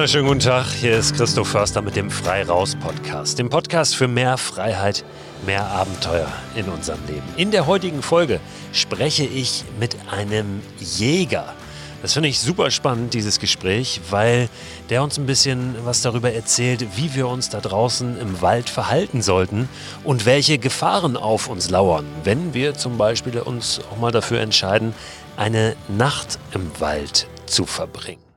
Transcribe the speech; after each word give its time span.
wunderschönen 0.00 0.28
guten 0.28 0.40
Tag. 0.40 0.64
Hier 0.64 0.96
ist 0.96 1.14
Christoph 1.14 1.48
Förster 1.48 1.82
mit 1.82 1.94
dem 1.94 2.10
Frei 2.10 2.42
Raus 2.44 2.74
Podcast. 2.74 3.38
Dem 3.38 3.50
Podcast 3.50 3.94
für 3.94 4.08
mehr 4.08 4.38
Freiheit, 4.38 5.04
mehr 5.44 5.66
Abenteuer 5.66 6.26
in 6.54 6.64
unserem 6.70 7.00
Leben. 7.06 7.22
In 7.36 7.50
der 7.50 7.66
heutigen 7.66 8.00
Folge 8.00 8.40
spreche 8.72 9.24
ich 9.24 9.62
mit 9.78 9.94
einem 10.10 10.62
Jäger. 10.78 11.52
Das 12.00 12.14
finde 12.14 12.30
ich 12.30 12.40
super 12.40 12.70
spannend, 12.70 13.12
dieses 13.12 13.40
Gespräch, 13.40 14.00
weil 14.08 14.48
der 14.88 15.02
uns 15.02 15.18
ein 15.18 15.26
bisschen 15.26 15.74
was 15.84 16.00
darüber 16.00 16.32
erzählt, 16.32 16.96
wie 16.96 17.14
wir 17.14 17.28
uns 17.28 17.50
da 17.50 17.60
draußen 17.60 18.18
im 18.18 18.40
Wald 18.40 18.70
verhalten 18.70 19.20
sollten 19.20 19.68
und 20.02 20.24
welche 20.24 20.56
Gefahren 20.56 21.18
auf 21.18 21.48
uns 21.48 21.68
lauern, 21.68 22.06
wenn 22.24 22.54
wir 22.54 22.72
zum 22.72 22.96
Beispiel 22.96 23.38
uns 23.38 23.82
auch 23.92 23.98
mal 23.98 24.12
dafür 24.12 24.40
entscheiden, 24.40 24.94
eine 25.36 25.76
Nacht 25.88 26.38
im 26.54 26.70
Wald 26.80 27.26
zu 27.44 27.66
verbringen. 27.66 28.29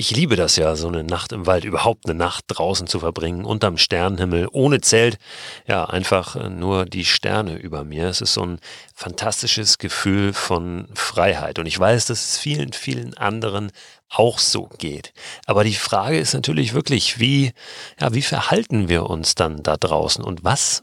Ich 0.00 0.12
liebe 0.12 0.36
das 0.36 0.54
ja, 0.54 0.76
so 0.76 0.86
eine 0.86 1.02
Nacht 1.02 1.32
im 1.32 1.48
Wald, 1.48 1.64
überhaupt 1.64 2.06
eine 2.06 2.16
Nacht 2.16 2.44
draußen 2.46 2.86
zu 2.86 3.00
verbringen, 3.00 3.44
unterm 3.44 3.76
Sternenhimmel, 3.78 4.46
ohne 4.52 4.80
Zelt. 4.80 5.18
Ja, 5.66 5.86
einfach 5.86 6.36
nur 6.48 6.84
die 6.84 7.04
Sterne 7.04 7.56
über 7.56 7.82
mir. 7.82 8.06
Es 8.06 8.20
ist 8.20 8.34
so 8.34 8.46
ein 8.46 8.60
fantastisches 8.94 9.78
Gefühl 9.78 10.32
von 10.32 10.86
Freiheit. 10.94 11.58
Und 11.58 11.66
ich 11.66 11.76
weiß, 11.76 12.06
dass 12.06 12.28
es 12.28 12.38
vielen, 12.38 12.72
vielen 12.74 13.14
anderen 13.16 13.72
auch 14.08 14.38
so 14.38 14.68
geht. 14.78 15.12
Aber 15.46 15.64
die 15.64 15.74
Frage 15.74 16.20
ist 16.20 16.32
natürlich 16.32 16.74
wirklich, 16.74 17.18
wie, 17.18 17.50
ja, 18.00 18.14
wie 18.14 18.22
verhalten 18.22 18.88
wir 18.88 19.10
uns 19.10 19.34
dann 19.34 19.64
da 19.64 19.76
draußen 19.76 20.22
und 20.22 20.44
was 20.44 20.80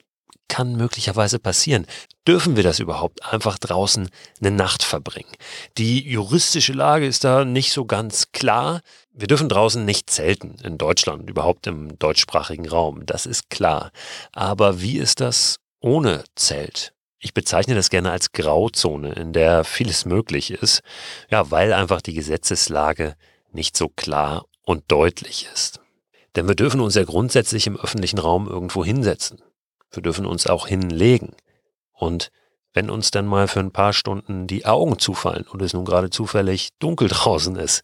kann 0.48 0.76
möglicherweise 0.76 1.40
passieren? 1.40 1.86
Dürfen 2.28 2.56
wir 2.56 2.64
das 2.64 2.80
überhaupt 2.80 3.24
einfach 3.26 3.58
draußen 3.58 4.10
eine 4.40 4.52
Nacht 4.52 4.84
verbringen? 4.84 5.32
Die 5.78 6.08
juristische 6.10 6.74
Lage 6.74 7.06
ist 7.06 7.24
da 7.24 7.46
nicht 7.46 7.72
so 7.72 7.86
ganz 7.86 8.32
klar. 8.32 8.82
Wir 9.12 9.28
dürfen 9.28 9.50
draußen 9.50 9.84
nicht 9.84 10.10
zelten 10.10 10.56
in 10.64 10.78
Deutschland, 10.78 11.30
überhaupt 11.30 11.68
im 11.68 11.98
deutschsprachigen 12.00 12.68
Raum, 12.68 13.06
das 13.06 13.26
ist 13.26 13.50
klar. 13.50 13.92
Aber 14.32 14.82
wie 14.82 14.98
ist 14.98 15.20
das 15.20 15.58
ohne 15.80 16.24
Zelt? 16.36 16.94
Ich 17.20 17.34
bezeichne 17.34 17.76
das 17.76 17.90
gerne 17.90 18.12
als 18.12 18.34
Grauzone, 18.34 19.14
in 19.14 19.34
der 19.34 19.64
vieles 19.64 20.06
möglich 20.06 20.52
ist, 20.52 20.82
ja, 21.32 21.50
weil 21.50 21.74
einfach 21.74 22.02
die 22.02 22.14
Gesetzeslage 22.14 23.16
nicht 23.52 23.76
so 23.76 23.90
klar 23.90 24.46
und 24.64 24.84
deutlich 24.90 25.48
ist. 25.52 25.80
Denn 26.36 26.48
wir 26.48 26.56
dürfen 26.56 26.82
uns 26.82 26.96
ja 26.96 27.04
grundsätzlich 27.04 27.66
im 27.68 27.80
öffentlichen 27.80 28.20
Raum 28.20 28.48
irgendwo 28.48 28.84
hinsetzen. 28.84 29.42
Wir 29.92 30.04
dürfen 30.04 30.26
uns 30.26 30.48
auch 30.48 30.68
hinlegen. 30.68 31.36
Und 31.94 32.32
wenn 32.76 32.90
uns 32.90 33.10
dann 33.10 33.26
mal 33.26 33.48
für 33.48 33.62
ein 33.62 33.72
paar 33.72 33.94
Stunden 33.94 34.48
die 34.48 34.66
Augen 34.66 35.00
zufallen 35.00 35.46
und 35.48 35.62
es 35.62 35.74
nun 35.74 35.86
gerade 35.86 36.10
zufällig 36.10 36.70
dunkel 36.80 37.08
draußen 37.10 37.56
ist, 37.56 37.84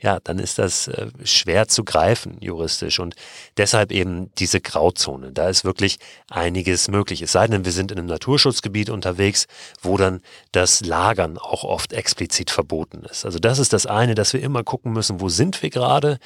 ja, 0.00 0.18
dann 0.22 0.38
ist 0.38 0.58
das 0.58 0.88
äh, 0.88 1.06
schwer 1.24 1.68
zu 1.68 1.84
greifen 1.84 2.36
juristisch 2.40 2.98
und 2.98 3.14
deshalb 3.56 3.92
eben 3.92 4.34
diese 4.34 4.60
Grauzone. 4.60 5.32
Da 5.32 5.48
ist 5.48 5.64
wirklich 5.64 5.98
einiges 6.28 6.88
möglich. 6.88 7.22
Es 7.22 7.32
sei 7.32 7.46
denn, 7.46 7.64
wir 7.64 7.72
sind 7.72 7.92
in 7.92 7.98
einem 7.98 8.08
Naturschutzgebiet 8.08 8.90
unterwegs, 8.90 9.46
wo 9.80 9.96
dann 9.96 10.20
das 10.50 10.84
Lagern 10.84 11.38
auch 11.38 11.62
oft 11.62 11.92
explizit 11.92 12.50
verboten 12.50 13.04
ist. 13.04 13.24
Also 13.24 13.38
das 13.38 13.60
ist 13.60 13.72
das 13.72 13.86
eine, 13.86 14.16
dass 14.16 14.32
wir 14.32 14.42
immer 14.42 14.64
gucken 14.64 14.92
müssen, 14.92 15.20
wo 15.20 15.28
sind 15.28 15.62
wir 15.62 15.70
gerade? 15.70 16.18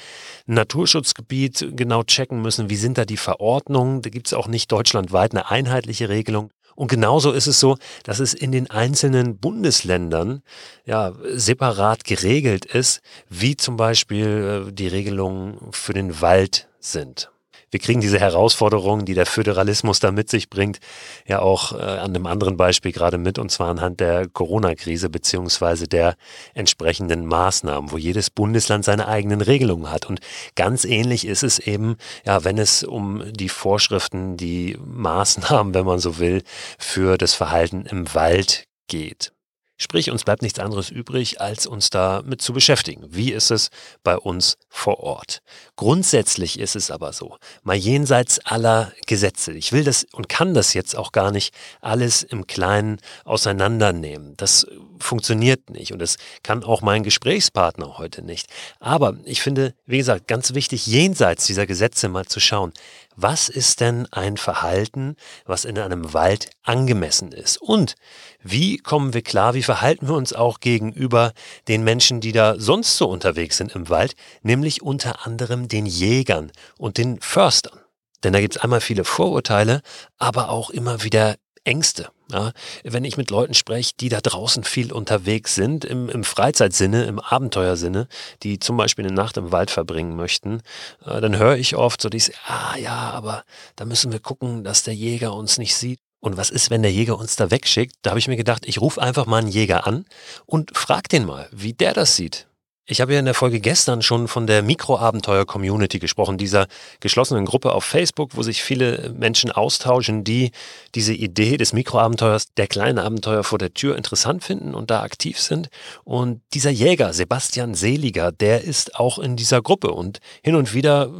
Naturschutzgebiet 0.47 1.73
genau 1.73 2.03
checken 2.03 2.41
müssen, 2.41 2.71
wie 2.71 2.77
sind 2.77 2.97
da 2.97 3.05
die 3.05 3.19
Verordnungen? 3.19 4.01
Da 4.01 4.09
gibt 4.09 4.29
es 4.29 4.33
auch 4.33 4.49
nicht 4.49 4.73
deutschlandweit 4.73 5.33
eine 5.33 5.51
einheitliche 5.51 6.09
Regelung. 6.09 6.51
Und 6.77 6.89
genauso 6.89 7.33
ist 7.33 7.49
es 7.49 7.59
so, 7.59 7.77
dass 8.05 8.21
es 8.21 8.35
in 8.35 8.53
den 8.53 8.71
einzelnen 8.71 9.39
Bundesländern 9.39 10.43
ja 10.85 11.13
separat 11.35 12.05
geregelt 12.05 12.65
ist, 12.65 13.01
wie 13.29 13.57
zum 13.57 13.77
Beispiel 13.77 14.69
äh, 14.69 14.73
die 14.73 14.89
Regelungen 14.89 15.59
für 15.73 15.95
den 15.95 16.21
Wald 16.21 16.69
sind 16.79 17.31
wir 17.71 17.81
kriegen 17.81 18.01
diese 18.01 18.21
Herausforderungen, 18.21 19.05
die 19.05 19.15
der 19.15 19.27
Föderalismus 19.27 20.01
da 20.01 20.13
mit 20.13 20.31
sich 20.31 20.49
bringt, 20.51 20.79
ja 21.27 21.41
auch 21.41 21.73
äh, 21.73 21.77
an 21.77 22.15
einem 22.15 22.27
anderen 22.27 22.57
Beispiel 22.57 22.93
gerade 22.93 23.19
mit, 23.19 23.39
und 23.39 23.51
zwar 23.51 23.69
anhand 23.69 24.01
der 24.01 24.29
Corona-Krise 24.29 25.11
beziehungsweise 25.11 25.89
der 25.89 26.17
entsprechenden 26.55 27.27
Maßnahmen, 27.27 27.91
wo 27.91 27.99
jedes 27.99 28.31
Bundesland 28.31 28.85
seine 28.85 29.09
eigenen 29.09 29.41
Regelungen 29.41 29.91
hat. 29.91 30.07
Und 30.07 30.21
ganz 30.55 30.85
ähnlich 30.85 31.27
ist 31.27 31.43
es 31.43 31.59
eben, 31.59 31.97
ja, 32.25 32.45
wenn 32.45 32.59
es 32.59 32.83
um 32.85 33.23
die 33.33 33.49
Vorschriften, 33.49 34.37
die 34.37 34.79
Maßnahmen, 34.85 35.75
wenn 35.75 35.87
man 35.87 35.99
so 35.99 36.19
will, 36.19 36.43
für 36.79 37.19
das 37.19 37.35
Verhalten 37.35 37.87
im 37.87 38.15
Wald 38.15 38.67
geht. 38.87 39.33
Sprich, 39.79 40.11
uns 40.11 40.25
bleibt 40.25 40.41
nichts 40.41 40.59
anderes 40.59 40.91
übrig, 40.91 41.41
als 41.41 41.67
uns 41.67 41.91
damit 41.91 42.41
zu 42.41 42.55
beschäftigen. 42.55 43.05
Wie 43.11 43.33
ist 43.33 43.51
es 43.51 43.69
bei 44.03 44.17
uns 44.17 44.57
vor 44.71 45.01
Ort? 45.01 45.43
Grundsätzlich 45.77 46.59
ist 46.59 46.75
es 46.75 46.91
aber 46.91 47.13
so, 47.13 47.37
mal 47.63 47.77
jenseits 47.77 48.39
aller 48.47 48.93
Gesetze. 49.07 49.53
Ich 49.53 49.73
will 49.73 49.85
das 49.85 50.07
und 50.13 50.29
kann 50.29 50.55
das 50.55 50.73
jetzt 50.73 50.97
auch 50.97 51.13
gar 51.13 51.31
nicht 51.31 51.55
alles 51.83 52.23
im 52.23 52.47
Kleinen 52.47 52.99
auseinandernehmen. 53.25 54.35
Das 54.39 54.67
funktioniert 54.99 55.69
nicht 55.69 55.93
und 55.93 55.99
das 55.99 56.17
kann 56.43 56.65
auch 56.65 56.81
mein 56.81 57.03
Gesprächspartner 57.03 57.99
heute 57.99 58.23
nicht. 58.23 58.49
Aber 58.81 59.19
ich 59.25 59.43
finde, 59.43 59.75
wie 59.85 59.99
gesagt, 59.99 60.29
ganz 60.29 60.55
wichtig, 60.55 60.87
jenseits 60.87 61.47
dieser 61.47 61.67
Gesetze 61.67 62.09
mal 62.09 62.25
zu 62.25 62.41
schauen, 62.41 62.73
was 63.17 63.49
ist 63.49 63.81
denn 63.81 64.07
ein 64.13 64.37
Verhalten, 64.37 65.17
was 65.47 65.65
in 65.65 65.79
einem 65.79 66.13
Wald 66.13 66.51
angemessen 66.63 67.33
ist? 67.33 67.57
Und 67.57 67.95
wie 68.43 68.77
kommen 68.77 69.15
wir 69.15 69.23
klar, 69.23 69.55
wie 69.55 69.63
verhalten 69.63 70.09
wir 70.09 70.15
uns 70.15 70.35
auch 70.35 70.61
gegenüber 70.61 71.33
den 71.67 71.83
Menschen, 71.83 72.21
die 72.21 72.33
da 72.33 72.59
sonst 72.59 72.97
so 72.99 73.09
unterwegs 73.09 73.57
sind 73.57 73.75
im 73.75 73.89
Wald, 73.89 74.15
nämlich 74.43 74.83
unter 74.83 75.27
anderem 75.27 75.66
den 75.69 75.87
Jägern 75.87 76.53
und 76.79 76.99
den 76.99 77.21
Förstern? 77.21 77.81
Denn 78.25 78.33
da 78.33 78.41
gibt 78.41 78.57
es 78.57 78.63
einmal 78.63 78.81
viele 78.81 79.05
Vorurteile, 79.05 79.83
aber 80.19 80.51
auch 80.51 80.71
immer 80.71 81.03
wieder 81.03 81.37
Ängste. 81.67 82.09
Ja, 82.33 82.53
wenn 82.83 83.05
ich 83.05 83.17
mit 83.17 83.31
Leuten 83.31 83.55
spreche, 83.55 83.93
die 84.01 84.09
da 84.09 84.21
draußen 84.21 84.65
viel 84.65 84.93
unterwegs 84.93 85.55
sind, 85.55 85.85
im, 85.85 86.09
im 86.09 86.25
Freizeitsinne, 86.25 87.05
im 87.05 87.21
Abenteuersinne, 87.21 88.09
die 88.43 88.59
zum 88.59 88.77
Beispiel 88.77 89.05
eine 89.05 89.15
Nacht 89.15 89.37
im 89.37 89.53
Wald 89.53 89.71
verbringen 89.71 90.17
möchten, 90.17 90.63
äh, 91.05 91.21
dann 91.21 91.39
höre 91.39 91.57
ich 91.57 91.77
oft 91.77 92.01
so 92.01 92.09
dieses, 92.09 92.35
ah 92.49 92.77
ja, 92.77 93.11
aber 93.11 93.45
da 93.77 93.85
müssen 93.85 94.11
wir 94.11 94.19
gucken, 94.19 94.65
dass 94.65 94.83
der 94.83 94.95
Jäger 94.95 95.35
uns 95.35 95.59
nicht 95.59 95.77
sieht. 95.77 96.01
Und 96.19 96.37
was 96.37 96.51
ist, 96.51 96.71
wenn 96.71 96.83
der 96.83 96.91
Jäger 96.91 97.17
uns 97.17 97.37
da 97.37 97.53
wegschickt? 97.53 97.95
Da 98.03 98.11
habe 98.11 98.19
ich 98.19 98.27
mir 98.27 98.37
gedacht, 98.37 98.67
ich 98.67 98.81
rufe 98.81 99.01
einfach 99.01 99.27
mal 99.27 99.39
einen 99.39 99.49
Jäger 99.49 99.87
an 99.87 100.05
und 100.47 100.77
frag 100.77 101.09
den 101.09 101.27
mal, 101.27 101.49
wie 101.53 101.75
der 101.75 101.95
das 101.95 102.17
sieht. 102.17 102.49
Ich 102.89 103.01
habe 103.01 103.15
ja 103.15 103.19
in 103.19 103.25
der 103.25 103.35
Folge 103.35 103.59
gestern 103.59 104.01
schon 104.01 104.29
von 104.29 104.47
der 104.47 104.63
Mikroabenteuer-Community 104.63 105.99
gesprochen, 105.99 106.39
dieser 106.39 106.69
geschlossenen 107.01 107.45
Gruppe 107.45 107.73
auf 107.73 107.85
Facebook, 107.85 108.37
wo 108.37 108.45
sich 108.45 108.63
viele 108.63 109.13
Menschen 109.19 109.51
austauschen, 109.51 110.23
die 110.23 110.53
diese 110.95 111.13
Idee 111.13 111.57
des 111.57 111.73
Mikroabenteuers, 111.73 112.55
der 112.55 112.69
kleinen 112.69 113.01
Abenteuer 113.01 113.43
vor 113.43 113.59
der 113.59 113.75
Tür 113.75 113.97
interessant 113.97 114.45
finden 114.45 114.73
und 114.73 114.93
da 114.93 115.03
aktiv 115.03 115.41
sind. 115.41 115.69
Und 116.05 116.43
dieser 116.55 116.71
Jäger, 116.71 117.13
Sebastian 117.13 117.75
Seliger, 117.75 118.31
der 118.31 118.63
ist 118.63 118.95
auch 118.95 119.19
in 119.19 119.35
dieser 119.35 119.63
Gruppe 119.63 119.91
und 119.91 120.21
hin 120.45 120.55
und 120.55 120.73
wieder 120.73 121.11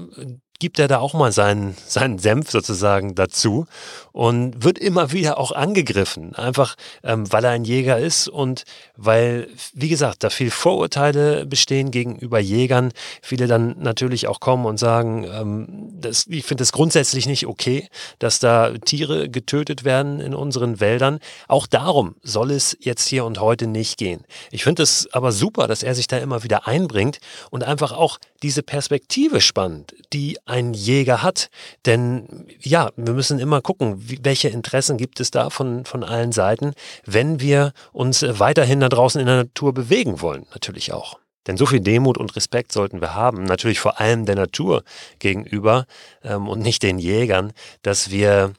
gibt 0.59 0.79
er 0.79 0.89
da 0.89 0.99
auch 0.99 1.15
mal 1.15 1.33
seinen, 1.33 1.77
seinen 1.87 2.19
Senf 2.19 2.51
sozusagen 2.51 3.15
dazu 3.15 3.67
und 4.13 4.65
wird 4.65 4.79
immer 4.79 5.13
wieder 5.13 5.39
auch 5.39 5.53
angegriffen, 5.53 6.35
einfach 6.35 6.77
ähm, 7.03 7.31
weil 7.33 7.45
er 7.45 7.51
ein 7.51 7.65
Jäger 7.65 7.99
ist 7.99 8.29
und 8.29 8.65
weil, 8.97 9.49
wie 9.75 9.89
gesagt, 9.89 10.25
da 10.25 10.31
viel 10.31 10.51
Vorurteile 10.51 11.47
bestehen 11.47 11.91
gegenüber 11.91 12.39
Jägern. 12.39 12.93
Viele 13.23 13.47
dann 13.47 13.77
natürlich 13.79 14.29
auch 14.29 14.41
kommen 14.41 14.67
und 14.67 14.79
sagen, 14.79 15.25
ähm, 15.25 15.86
das, 16.07 16.27
ich 16.29 16.45
finde 16.45 16.63
es 16.63 16.73
grundsätzlich 16.73 17.27
nicht 17.27 17.47
okay, 17.47 17.89
dass 18.19 18.39
da 18.39 18.73
Tiere 18.79 19.29
getötet 19.29 19.85
werden 19.85 20.21
in 20.21 20.35
unseren 20.35 20.81
Wäldern. 20.81 21.19
Auch 21.49 21.67
darum 21.67 22.17
soll 22.23 22.51
es 22.51 22.77
jetzt 22.81 23.07
hier 23.07 23.25
und 23.25 23.41
heute 23.41 23.67
nicht 23.67 23.99
gehen. 23.99 24.25
Ich 24.51 24.65
finde 24.65 24.83
es 24.83 25.09
aber 25.13 25.33
super, 25.33 25.67
dass 25.67 25.83
er 25.83 25.95
sich 25.95 26.07
da 26.07 26.19
immer 26.19 26.43
wieder 26.43 26.67
einbringt 26.67 27.19
und 27.51 27.65
einfach 27.65 27.93
auch 27.93 28.19
diese 28.43 28.63
Perspektive 28.63 29.41
spannt, 29.41 29.95
die 30.13 30.39
ein 30.47 30.75
Jäger 30.75 31.23
hat. 31.23 31.51
Denn 31.85 32.47
ja, 32.61 32.91
wir 32.97 33.15
müssen 33.15 33.39
immer 33.39 33.61
gucken, 33.61 34.03
welche 34.23 34.49
Interessen 34.49 34.97
gibt 34.97 35.21
es 35.21 35.31
da 35.31 35.51
von, 35.51 35.85
von 35.85 36.05
allen 36.05 36.33
Seiten, 36.33 36.73
wenn 37.05 37.41
wir 37.41 37.73
uns 37.93 38.23
weiterhin 38.23 38.81
da 38.81 38.89
draußen 38.89 39.21
in 39.21 39.27
der 39.27 39.37
Natur 39.37 39.75
bewegen 39.75 40.21
wollen, 40.21 40.47
natürlich 40.53 40.93
auch. 40.93 41.19
Denn 41.47 41.57
so 41.57 41.67
viel 41.67 41.81
Demut 41.81 42.19
und 42.19 42.35
Respekt 42.37 42.73
sollten 42.73 43.01
wir 43.01 43.15
haben, 43.15 43.45
natürlich 43.45 43.79
vor 43.79 44.01
allem 44.01 44.27
der 44.27 44.37
Natur 44.37 44.83
gegenüber 45.19 45.87
ähm, 46.23 46.49
und 46.49 46.61
nicht 46.61 46.83
den 46.83 46.99
Jägern, 46.99 47.53
dass 47.83 48.11
wir, 48.11 48.53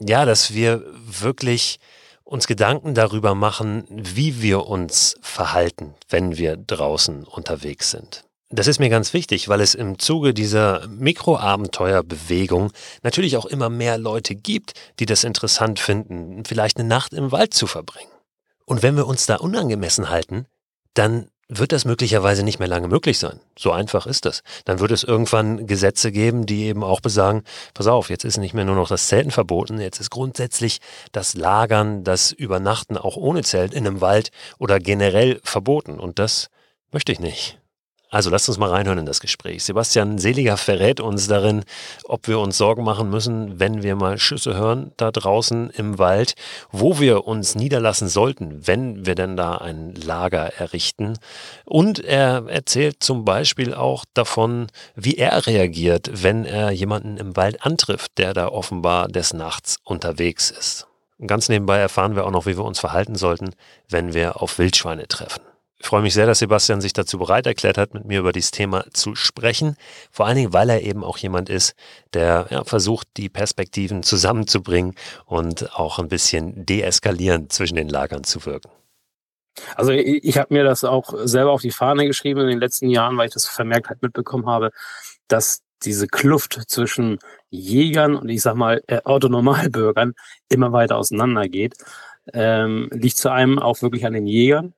ja, 0.00 0.24
dass 0.24 0.54
wir 0.54 0.82
wirklich 1.06 1.78
uns 2.24 2.46
Gedanken 2.46 2.94
darüber 2.94 3.34
machen, 3.34 3.84
wie 3.90 4.40
wir 4.42 4.66
uns 4.66 5.16
verhalten, 5.20 5.94
wenn 6.08 6.36
wir 6.36 6.56
draußen 6.56 7.24
unterwegs 7.24 7.90
sind. 7.90 8.24
Das 8.54 8.66
ist 8.66 8.78
mir 8.78 8.90
ganz 8.90 9.14
wichtig, 9.14 9.48
weil 9.48 9.62
es 9.62 9.74
im 9.74 9.98
Zuge 9.98 10.34
dieser 10.34 10.86
Mikroabenteuerbewegung 10.88 12.70
natürlich 13.02 13.38
auch 13.38 13.46
immer 13.46 13.70
mehr 13.70 13.96
Leute 13.96 14.34
gibt, 14.34 14.74
die 14.98 15.06
das 15.06 15.24
interessant 15.24 15.80
finden, 15.80 16.44
vielleicht 16.44 16.78
eine 16.78 16.86
Nacht 16.86 17.14
im 17.14 17.32
Wald 17.32 17.54
zu 17.54 17.66
verbringen. 17.66 18.10
Und 18.66 18.82
wenn 18.82 18.96
wir 18.96 19.06
uns 19.06 19.24
da 19.24 19.36
unangemessen 19.36 20.10
halten, 20.10 20.46
dann 20.92 21.28
wird 21.58 21.72
das 21.72 21.84
möglicherweise 21.84 22.42
nicht 22.42 22.58
mehr 22.58 22.68
lange 22.68 22.88
möglich 22.88 23.18
sein. 23.18 23.40
So 23.58 23.72
einfach 23.72 24.06
ist 24.06 24.24
das. 24.24 24.42
Dann 24.64 24.80
wird 24.80 24.90
es 24.90 25.04
irgendwann 25.04 25.66
Gesetze 25.66 26.12
geben, 26.12 26.46
die 26.46 26.64
eben 26.64 26.82
auch 26.82 27.00
besagen, 27.00 27.44
pass 27.74 27.86
auf, 27.86 28.10
jetzt 28.10 28.24
ist 28.24 28.38
nicht 28.38 28.54
mehr 28.54 28.64
nur 28.64 28.76
noch 28.76 28.88
das 28.88 29.08
Zelten 29.08 29.30
verboten, 29.30 29.80
jetzt 29.80 30.00
ist 30.00 30.10
grundsätzlich 30.10 30.80
das 31.12 31.34
Lagern, 31.34 32.04
das 32.04 32.32
Übernachten 32.32 32.96
auch 32.96 33.16
ohne 33.16 33.42
Zelt 33.42 33.74
in 33.74 33.86
einem 33.86 34.00
Wald 34.00 34.30
oder 34.58 34.78
generell 34.78 35.40
verboten. 35.44 35.98
Und 35.98 36.18
das 36.18 36.48
möchte 36.90 37.12
ich 37.12 37.20
nicht. 37.20 37.61
Also 38.12 38.28
lasst 38.28 38.46
uns 38.50 38.58
mal 38.58 38.68
reinhören 38.68 38.98
in 38.98 39.06
das 39.06 39.20
Gespräch. 39.20 39.64
Sebastian 39.64 40.18
Seliger 40.18 40.58
verrät 40.58 41.00
uns 41.00 41.28
darin, 41.28 41.64
ob 42.04 42.28
wir 42.28 42.40
uns 42.40 42.58
Sorgen 42.58 42.84
machen 42.84 43.08
müssen, 43.08 43.58
wenn 43.58 43.82
wir 43.82 43.96
mal 43.96 44.18
Schüsse 44.18 44.54
hören 44.54 44.92
da 44.98 45.10
draußen 45.10 45.70
im 45.70 45.98
Wald, 45.98 46.34
wo 46.70 47.00
wir 47.00 47.26
uns 47.26 47.54
niederlassen 47.54 48.08
sollten, 48.08 48.66
wenn 48.66 49.06
wir 49.06 49.14
denn 49.14 49.38
da 49.38 49.56
ein 49.56 49.94
Lager 49.94 50.52
errichten. 50.58 51.18
Und 51.64 52.04
er 52.04 52.44
erzählt 52.48 53.02
zum 53.02 53.24
Beispiel 53.24 53.72
auch 53.72 54.04
davon, 54.12 54.66
wie 54.94 55.16
er 55.16 55.46
reagiert, 55.46 56.10
wenn 56.22 56.44
er 56.44 56.70
jemanden 56.70 57.16
im 57.16 57.34
Wald 57.34 57.64
antrifft, 57.64 58.18
der 58.18 58.34
da 58.34 58.48
offenbar 58.48 59.08
des 59.08 59.32
Nachts 59.32 59.78
unterwegs 59.84 60.50
ist. 60.50 60.86
Und 61.16 61.28
ganz 61.28 61.48
nebenbei 61.48 61.78
erfahren 61.78 62.14
wir 62.14 62.26
auch 62.26 62.30
noch, 62.30 62.44
wie 62.44 62.58
wir 62.58 62.64
uns 62.64 62.78
verhalten 62.78 63.14
sollten, 63.14 63.54
wenn 63.88 64.12
wir 64.12 64.42
auf 64.42 64.58
Wildschweine 64.58 65.08
treffen. 65.08 65.40
Ich 65.82 65.88
freue 65.88 66.02
mich 66.02 66.14
sehr, 66.14 66.26
dass 66.26 66.38
Sebastian 66.38 66.80
sich 66.80 66.92
dazu 66.92 67.18
bereit 67.18 67.44
erklärt 67.44 67.76
hat, 67.76 67.92
mit 67.92 68.04
mir 68.04 68.20
über 68.20 68.30
dieses 68.30 68.52
Thema 68.52 68.84
zu 68.92 69.16
sprechen. 69.16 69.76
Vor 70.12 70.26
allen 70.26 70.36
Dingen, 70.36 70.52
weil 70.52 70.70
er 70.70 70.82
eben 70.82 71.02
auch 71.02 71.18
jemand 71.18 71.48
ist, 71.48 71.74
der 72.14 72.46
ja, 72.50 72.62
versucht, 72.62 73.08
die 73.16 73.28
Perspektiven 73.28 74.04
zusammenzubringen 74.04 74.94
und 75.26 75.74
auch 75.74 75.98
ein 75.98 76.06
bisschen 76.06 76.64
deeskalierend 76.64 77.52
zwischen 77.52 77.74
den 77.74 77.88
Lagern 77.88 78.22
zu 78.22 78.46
wirken. 78.46 78.70
Also 79.74 79.90
ich, 79.90 80.22
ich 80.22 80.38
habe 80.38 80.54
mir 80.54 80.62
das 80.62 80.84
auch 80.84 81.14
selber 81.24 81.50
auf 81.50 81.62
die 81.62 81.72
Fahne 81.72 82.06
geschrieben 82.06 82.42
in 82.42 82.46
den 82.46 82.60
letzten 82.60 82.88
Jahren, 82.88 83.18
weil 83.18 83.26
ich 83.26 83.34
das 83.34 83.48
vermerkt 83.48 83.88
halt 83.88 84.02
mitbekommen 84.02 84.46
habe, 84.46 84.70
dass 85.26 85.62
diese 85.82 86.06
Kluft 86.06 86.60
zwischen 86.68 87.18
Jägern 87.50 88.14
und 88.14 88.28
ich 88.28 88.40
sag 88.40 88.54
mal 88.54 88.82
äh, 88.86 89.00
immer 90.48 90.72
weiter 90.72 90.96
auseinandergeht. 90.96 91.74
Ähm, 92.32 92.88
liegt 92.92 93.16
zu 93.16 93.32
einem 93.32 93.58
auch 93.58 93.82
wirklich 93.82 94.06
an 94.06 94.12
den 94.12 94.28
Jägern, 94.28 94.74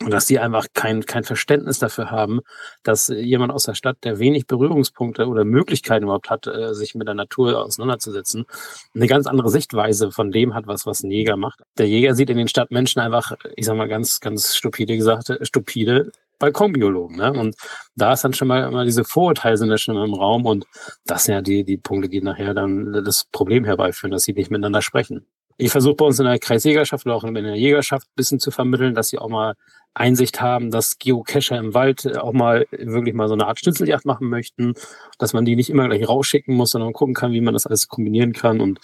und 0.00 0.10
dass 0.10 0.26
die 0.26 0.38
einfach 0.38 0.66
kein, 0.74 1.04
kein 1.04 1.24
Verständnis 1.24 1.78
dafür 1.78 2.10
haben, 2.10 2.40
dass 2.82 3.08
jemand 3.08 3.52
aus 3.52 3.64
der 3.64 3.74
Stadt, 3.74 3.98
der 4.04 4.18
wenig 4.18 4.46
Berührungspunkte 4.46 5.26
oder 5.26 5.44
Möglichkeiten 5.44 6.04
überhaupt 6.04 6.30
hat, 6.30 6.46
äh, 6.46 6.74
sich 6.74 6.94
mit 6.94 7.08
der 7.08 7.14
Natur 7.14 7.64
auseinanderzusetzen, 7.64 8.46
eine 8.94 9.06
ganz 9.06 9.26
andere 9.26 9.50
Sichtweise 9.50 10.10
von 10.10 10.30
dem 10.30 10.54
hat, 10.54 10.66
was, 10.66 10.86
was 10.86 11.02
ein 11.02 11.10
Jäger 11.10 11.36
macht. 11.36 11.60
Der 11.76 11.88
Jäger 11.88 12.14
sieht 12.14 12.30
in 12.30 12.38
den 12.38 12.48
Stadtmenschen 12.48 13.02
einfach, 13.02 13.32
ich 13.56 13.66
sag 13.66 13.76
mal 13.76 13.88
ganz, 13.88 14.20
ganz 14.20 14.54
stupide 14.54 14.96
gesagt, 14.96 15.32
stupide 15.42 16.12
Balkonbiologen. 16.38 17.16
Ne? 17.16 17.32
Und 17.32 17.56
da 17.96 18.12
ist 18.12 18.24
dann 18.24 18.32
schon 18.32 18.48
mal 18.48 18.68
immer 18.68 18.84
diese 18.84 19.04
Vorurteile 19.04 19.56
sind 19.56 19.70
ja 19.70 19.78
schon 19.78 19.96
im 19.96 20.14
Raum 20.14 20.46
und 20.46 20.66
das 21.04 21.24
sind 21.24 21.34
ja 21.34 21.42
die, 21.42 21.64
die 21.64 21.76
Punkte, 21.76 22.08
die 22.08 22.22
nachher 22.22 22.54
dann 22.54 22.92
das 23.04 23.24
Problem 23.32 23.64
herbeiführen, 23.64 24.12
dass 24.12 24.24
sie 24.24 24.32
nicht 24.32 24.50
miteinander 24.50 24.82
sprechen. 24.82 25.26
Ich 25.60 25.72
versuche 25.72 25.96
bei 25.96 26.04
uns 26.04 26.20
in 26.20 26.26
der 26.26 26.38
Kreisjägerschaft 26.38 27.04
oder 27.04 27.16
auch 27.16 27.24
in 27.24 27.34
der 27.34 27.56
Jägerschaft 27.56 28.06
ein 28.06 28.14
bisschen 28.14 28.38
zu 28.38 28.52
vermitteln, 28.52 28.94
dass 28.94 29.08
sie 29.08 29.18
auch 29.18 29.28
mal 29.28 29.54
Einsicht 29.98 30.40
haben, 30.40 30.70
dass 30.70 30.98
Geocacher 30.98 31.58
im 31.58 31.74
Wald 31.74 32.18
auch 32.18 32.32
mal 32.32 32.66
wirklich 32.70 33.14
mal 33.14 33.28
so 33.28 33.34
eine 33.34 33.46
Art 33.46 33.58
Schnitzeljagd 33.58 34.04
machen 34.04 34.28
möchten, 34.28 34.74
dass 35.18 35.32
man 35.32 35.44
die 35.44 35.56
nicht 35.56 35.70
immer 35.70 35.88
gleich 35.88 36.08
rausschicken 36.08 36.54
muss, 36.54 36.70
sondern 36.70 36.92
gucken 36.92 37.14
kann, 37.14 37.32
wie 37.32 37.40
man 37.40 37.54
das 37.54 37.66
alles 37.66 37.88
kombinieren 37.88 38.32
kann. 38.32 38.60
Und 38.60 38.80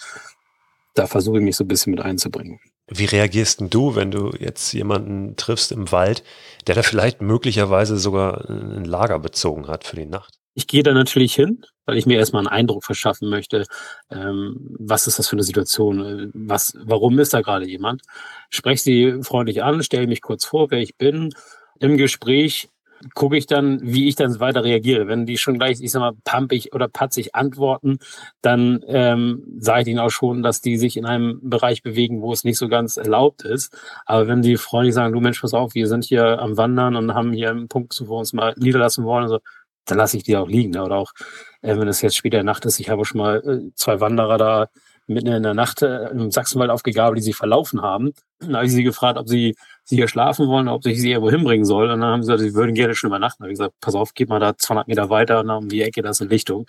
da 0.93 1.07
versuche 1.07 1.37
ich 1.37 1.43
mich 1.43 1.55
so 1.55 1.63
ein 1.63 1.67
bisschen 1.67 1.91
mit 1.91 2.01
einzubringen. 2.01 2.59
Wie 2.87 3.05
reagierst 3.05 3.61
denn 3.61 3.69
du, 3.69 3.95
wenn 3.95 4.11
du 4.11 4.31
jetzt 4.39 4.71
jemanden 4.73 5.35
triffst 5.35 5.71
im 5.71 5.91
Wald, 5.91 6.23
der 6.67 6.75
da 6.75 6.83
vielleicht 6.83 7.21
möglicherweise 7.21 7.97
sogar 7.97 8.47
ein 8.49 8.85
Lager 8.85 9.17
bezogen 9.17 9.67
hat 9.67 9.85
für 9.85 9.95
die 9.95 10.05
Nacht? 10.05 10.37
Ich 10.55 10.67
gehe 10.67 10.83
da 10.83 10.93
natürlich 10.93 11.35
hin, 11.35 11.65
weil 11.85 11.97
ich 11.97 12.05
mir 12.05 12.17
erstmal 12.17 12.41
einen 12.41 12.47
Eindruck 12.47 12.83
verschaffen 12.85 13.29
möchte, 13.29 13.65
ähm, 14.09 14.75
was 14.79 15.05
ist 15.05 15.19
das 15.19 15.27
für 15.27 15.35
eine 15.35 15.43
Situation, 15.43 16.05
äh, 16.05 16.29
was, 16.33 16.73
warum 16.81 17.19
ist 17.19 17.33
da 17.33 17.41
gerade 17.41 17.67
jemand. 17.67 18.01
Spreche 18.49 18.81
sie 18.81 19.17
freundlich 19.21 19.63
an, 19.63 19.83
stelle 19.83 20.07
mich 20.07 20.21
kurz 20.21 20.45
vor, 20.45 20.71
wer 20.71 20.79
ich 20.79 20.95
bin. 20.95 21.33
Im 21.79 21.97
Gespräch 21.97 22.69
gucke 23.13 23.37
ich 23.37 23.45
dann, 23.45 23.79
wie 23.83 24.07
ich 24.07 24.15
dann 24.15 24.39
weiter 24.39 24.63
reagiere. 24.63 25.07
Wenn 25.07 25.25
die 25.25 25.37
schon 25.37 25.57
gleich, 25.57 25.81
ich 25.81 25.91
sag 25.91 25.99
mal, 25.99 26.13
pampig 26.23 26.73
oder 26.73 26.87
patzig 26.87 27.35
antworten, 27.35 27.99
dann 28.41 28.83
ähm, 28.87 29.43
sage 29.59 29.81
ich 29.81 29.87
ihnen 29.89 29.99
auch 29.99 30.09
schon, 30.09 30.41
dass 30.41 30.61
die 30.61 30.77
sich 30.77 30.97
in 30.97 31.05
einem 31.05 31.39
Bereich 31.43 31.83
bewegen, 31.83 32.21
wo 32.21 32.31
es 32.31 32.43
nicht 32.43 32.57
so 32.57 32.67
ganz 32.67 32.97
erlaubt 32.97 33.43
ist. 33.43 33.77
Aber 34.05 34.27
wenn 34.27 34.41
die 34.41 34.57
freundlich 34.57 34.95
sagen, 34.95 35.13
du 35.13 35.19
Mensch, 35.19 35.41
pass 35.41 35.53
auf, 35.53 35.75
wir 35.75 35.87
sind 35.87 36.05
hier 36.05 36.39
am 36.39 36.57
Wandern 36.57 36.95
und 36.95 37.13
haben 37.13 37.33
hier 37.33 37.51
einen 37.51 37.67
Punkt, 37.67 37.99
wo 38.05 38.15
wir 38.15 38.19
uns 38.19 38.33
mal 38.33 38.53
niederlassen 38.57 39.03
wollen, 39.03 39.23
also 39.23 39.39
dann 39.85 39.97
lasse 39.97 40.17
ich 40.17 40.23
die 40.23 40.37
auch 40.37 40.47
liegen. 40.47 40.71
Ne? 40.71 40.83
Oder 40.83 40.95
auch, 40.95 41.11
äh, 41.61 41.77
wenn 41.77 41.87
es 41.87 42.01
jetzt 42.01 42.15
später 42.17 42.43
Nacht 42.43 42.65
ist, 42.65 42.79
ich 42.79 42.89
habe 42.89 43.05
schon 43.05 43.19
mal 43.19 43.37
äh, 43.37 43.71
zwei 43.75 43.99
Wanderer 43.99 44.37
da 44.37 44.67
mitten 45.07 45.27
in 45.27 45.43
der 45.43 45.53
Nacht 45.53 45.81
äh, 45.81 46.09
im 46.09 46.31
Sachsenwald 46.31 46.71
aufgegabelt, 46.71 47.19
die 47.19 47.23
sich 47.23 47.35
verlaufen 47.35 47.81
haben. 47.81 48.13
Dann 48.39 48.55
habe 48.55 48.65
ich 48.65 48.71
sie 48.71 48.83
gefragt, 48.83 49.17
ob 49.17 49.27
sie, 49.27 49.55
sie 49.83 49.97
hier 49.97 50.07
schlafen 50.07 50.47
wollen, 50.47 50.67
ob 50.67 50.85
ich 50.85 50.99
sie 50.99 51.11
irgendwo 51.11 51.31
hinbringen 51.31 51.65
soll. 51.65 51.91
Und 51.91 52.01
dann 52.01 52.11
haben 52.11 52.23
sie 52.23 52.31
gesagt, 52.31 52.49
sie 52.49 52.55
würden 52.55 52.73
gerne 52.73 52.95
schon 52.95 53.09
übernachten. 53.09 53.37
Da 53.39 53.45
habe 53.45 53.53
ich 53.53 53.59
gesagt, 53.59 53.75
pass 53.81 53.95
auf, 53.95 54.13
geht 54.13 54.29
mal 54.29 54.39
da 54.39 54.57
200 54.57 54.87
Meter 54.87 55.09
weiter 55.09 55.41
und 55.41 55.49
um 55.49 55.69
die 55.69 55.83
Ecke, 55.83 56.01
das 56.01 56.17
ist 56.17 56.21
eine 56.21 56.31
Lichtung. 56.31 56.67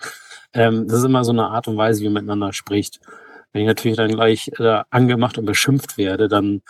Ähm, 0.53 0.87
das 0.87 0.99
ist 0.99 1.05
immer 1.05 1.23
so 1.23 1.31
eine 1.31 1.47
Art 1.47 1.67
und 1.67 1.77
Weise, 1.77 2.01
wie 2.01 2.09
man 2.09 2.25
miteinander 2.25 2.53
spricht. 2.53 2.99
Wenn 3.53 3.61
ich 3.63 3.67
natürlich 3.67 3.97
dann 3.97 4.11
gleich 4.11 4.51
äh, 4.59 4.83
angemacht 4.89 5.37
und 5.37 5.45
beschimpft 5.45 5.97
werde, 5.97 6.27
dann 6.27 6.61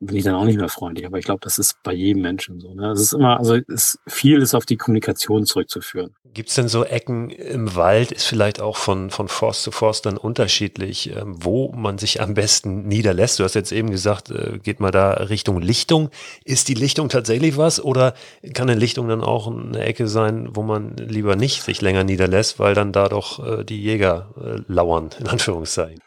bin 0.00 0.16
ich 0.16 0.24
dann 0.24 0.34
auch 0.34 0.44
nicht 0.44 0.58
mehr 0.58 0.68
freundlich. 0.68 1.06
Aber 1.06 1.18
ich 1.18 1.24
glaube, 1.24 1.40
das 1.42 1.58
ist 1.58 1.82
bei 1.82 1.92
jedem 1.92 2.22
Menschen 2.22 2.60
so. 2.60 2.74
Ne? 2.74 2.90
Es 2.90 3.00
ist 3.00 3.12
immer, 3.12 3.38
also 3.38 3.58
es, 3.68 3.98
viel 4.06 4.40
ist 4.40 4.54
auf 4.54 4.66
die 4.66 4.76
Kommunikation 4.76 5.46
zurückzuführen. 5.46 6.14
Gibt 6.34 6.48
es 6.48 6.56
denn 6.56 6.66
so 6.66 6.84
Ecken 6.84 7.30
im 7.30 7.76
Wald, 7.76 8.10
ist 8.10 8.24
vielleicht 8.24 8.60
auch 8.60 8.76
von, 8.76 9.10
von 9.10 9.28
Forst 9.28 9.62
zu 9.62 9.70
Forst 9.70 10.04
dann 10.04 10.16
unterschiedlich, 10.16 11.14
ähm, 11.14 11.36
wo 11.38 11.70
man 11.72 11.98
sich 11.98 12.20
am 12.20 12.34
besten 12.34 12.88
niederlässt? 12.88 13.38
Du 13.38 13.44
hast 13.44 13.54
jetzt 13.54 13.70
eben 13.70 13.90
gesagt, 13.90 14.30
äh, 14.30 14.58
geht 14.60 14.80
mal 14.80 14.90
da 14.90 15.12
Richtung 15.12 15.60
Lichtung. 15.60 16.10
Ist 16.44 16.68
die 16.68 16.74
Lichtung 16.74 17.08
tatsächlich 17.08 17.56
was 17.56 17.82
oder 17.82 18.14
kann 18.52 18.68
eine 18.68 18.78
Lichtung 18.78 19.08
dann 19.08 19.22
auch 19.22 19.46
eine 19.46 19.78
Ecke 19.78 20.08
sein, 20.08 20.48
wo 20.54 20.62
man 20.62 20.96
lieber 20.96 21.36
nicht 21.36 21.62
sich 21.62 21.80
länger 21.80 22.02
niederlässt, 22.02 22.58
weil 22.58 22.74
dann 22.74 22.92
da 22.92 23.08
doch 23.08 23.60
äh, 23.60 23.64
die 23.64 23.80
Jäger 23.80 24.30
äh, 24.36 24.60
lauern, 24.66 25.10
in 25.20 25.28
Anführungszeichen? 25.28 26.00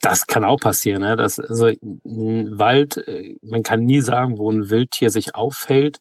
Das 0.00 0.26
kann 0.26 0.44
auch 0.44 0.60
passieren. 0.60 1.02
Ne? 1.02 1.16
Das, 1.16 1.38
also 1.38 1.66
ein 1.66 2.58
Wald, 2.58 2.96
äh, 3.08 3.36
man 3.42 3.62
kann 3.62 3.84
nie 3.84 4.00
sagen, 4.00 4.38
wo 4.38 4.50
ein 4.50 4.68
Wildtier 4.68 5.10
sich 5.10 5.34
aufhält 5.34 6.00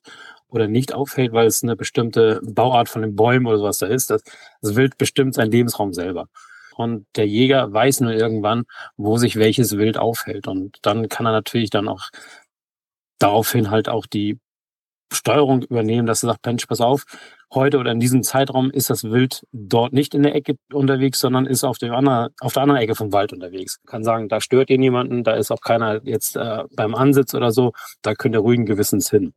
oder 0.50 0.68
nicht 0.68 0.94
aufhält, 0.94 1.32
weil 1.32 1.48
es 1.48 1.64
eine 1.64 1.76
bestimmte 1.76 2.42
Bauart 2.44 2.90
von 2.90 3.02
den 3.02 3.16
Bäumen 3.16 3.46
oder 3.48 3.58
sowas 3.60 3.78
da 3.78 3.88
ist. 3.88 4.10
Das, 4.10 4.24
das 4.62 4.76
Wild 4.76 4.98
bestimmt 4.98 5.36
seinen 5.36 5.52
Lebensraum 5.52 5.94
selber. 5.94 6.28
Und 6.76 7.06
der 7.16 7.28
Jäger 7.28 7.72
weiß 7.72 8.02
nur 8.02 8.14
irgendwann, 8.14 8.64
wo 8.98 9.18
sich 9.18 9.38
welches 9.38 9.78
Wild 9.78 9.98
aufhält. 9.98 10.48
Und 10.48 10.78
dann 10.82 11.10
kann 11.10 11.26
er 11.26 11.32
natürlich 11.32 11.70
dann 11.70 11.88
auch 11.88 12.10
daraufhin 13.20 13.70
halt 13.72 13.88
auch 13.88 14.06
die 14.06 14.40
Steuerung 15.12 15.64
übernehmen, 15.64 16.08
dass 16.08 16.24
er 16.24 16.30
sagt, 16.30 16.46
Mensch, 16.46 16.66
pass 16.66 16.82
auf, 16.82 17.06
heute 17.54 17.78
oder 17.78 17.92
in 17.92 18.00
diesem 18.00 18.24
Zeitraum 18.24 18.72
ist 18.72 18.90
das 18.90 19.04
Wild 19.04 19.46
dort 19.52 19.94
nicht 19.94 20.16
in 20.16 20.24
der 20.24 20.36
Ecke 20.36 20.56
unterwegs, 20.72 21.20
sondern 21.20 21.46
ist 21.46 21.64
auf, 21.64 21.78
dem 21.78 21.94
anderen, 21.94 22.30
auf 22.40 22.54
der 22.54 22.64
anderen 22.64 22.82
Ecke 22.82 22.96
vom 22.96 23.12
Wald 23.12 23.34
unterwegs. 23.34 23.80
Kann 23.86 24.04
sagen, 24.04 24.30
da 24.30 24.40
stört 24.40 24.70
ihr 24.70 24.78
niemanden, 24.78 25.24
da 25.24 25.34
ist 25.34 25.52
auch 25.52 25.62
keiner 25.62 26.02
jetzt 26.04 26.38
äh, 26.38 26.64
beim 26.76 26.96
Ansitz 26.96 27.34
oder 27.34 27.52
so, 27.52 27.74
da 28.02 28.16
könnt 28.16 28.36
ihr 28.36 28.40
ruhigen 28.40 28.66
Gewissens 28.66 29.10
hin. 29.10 29.34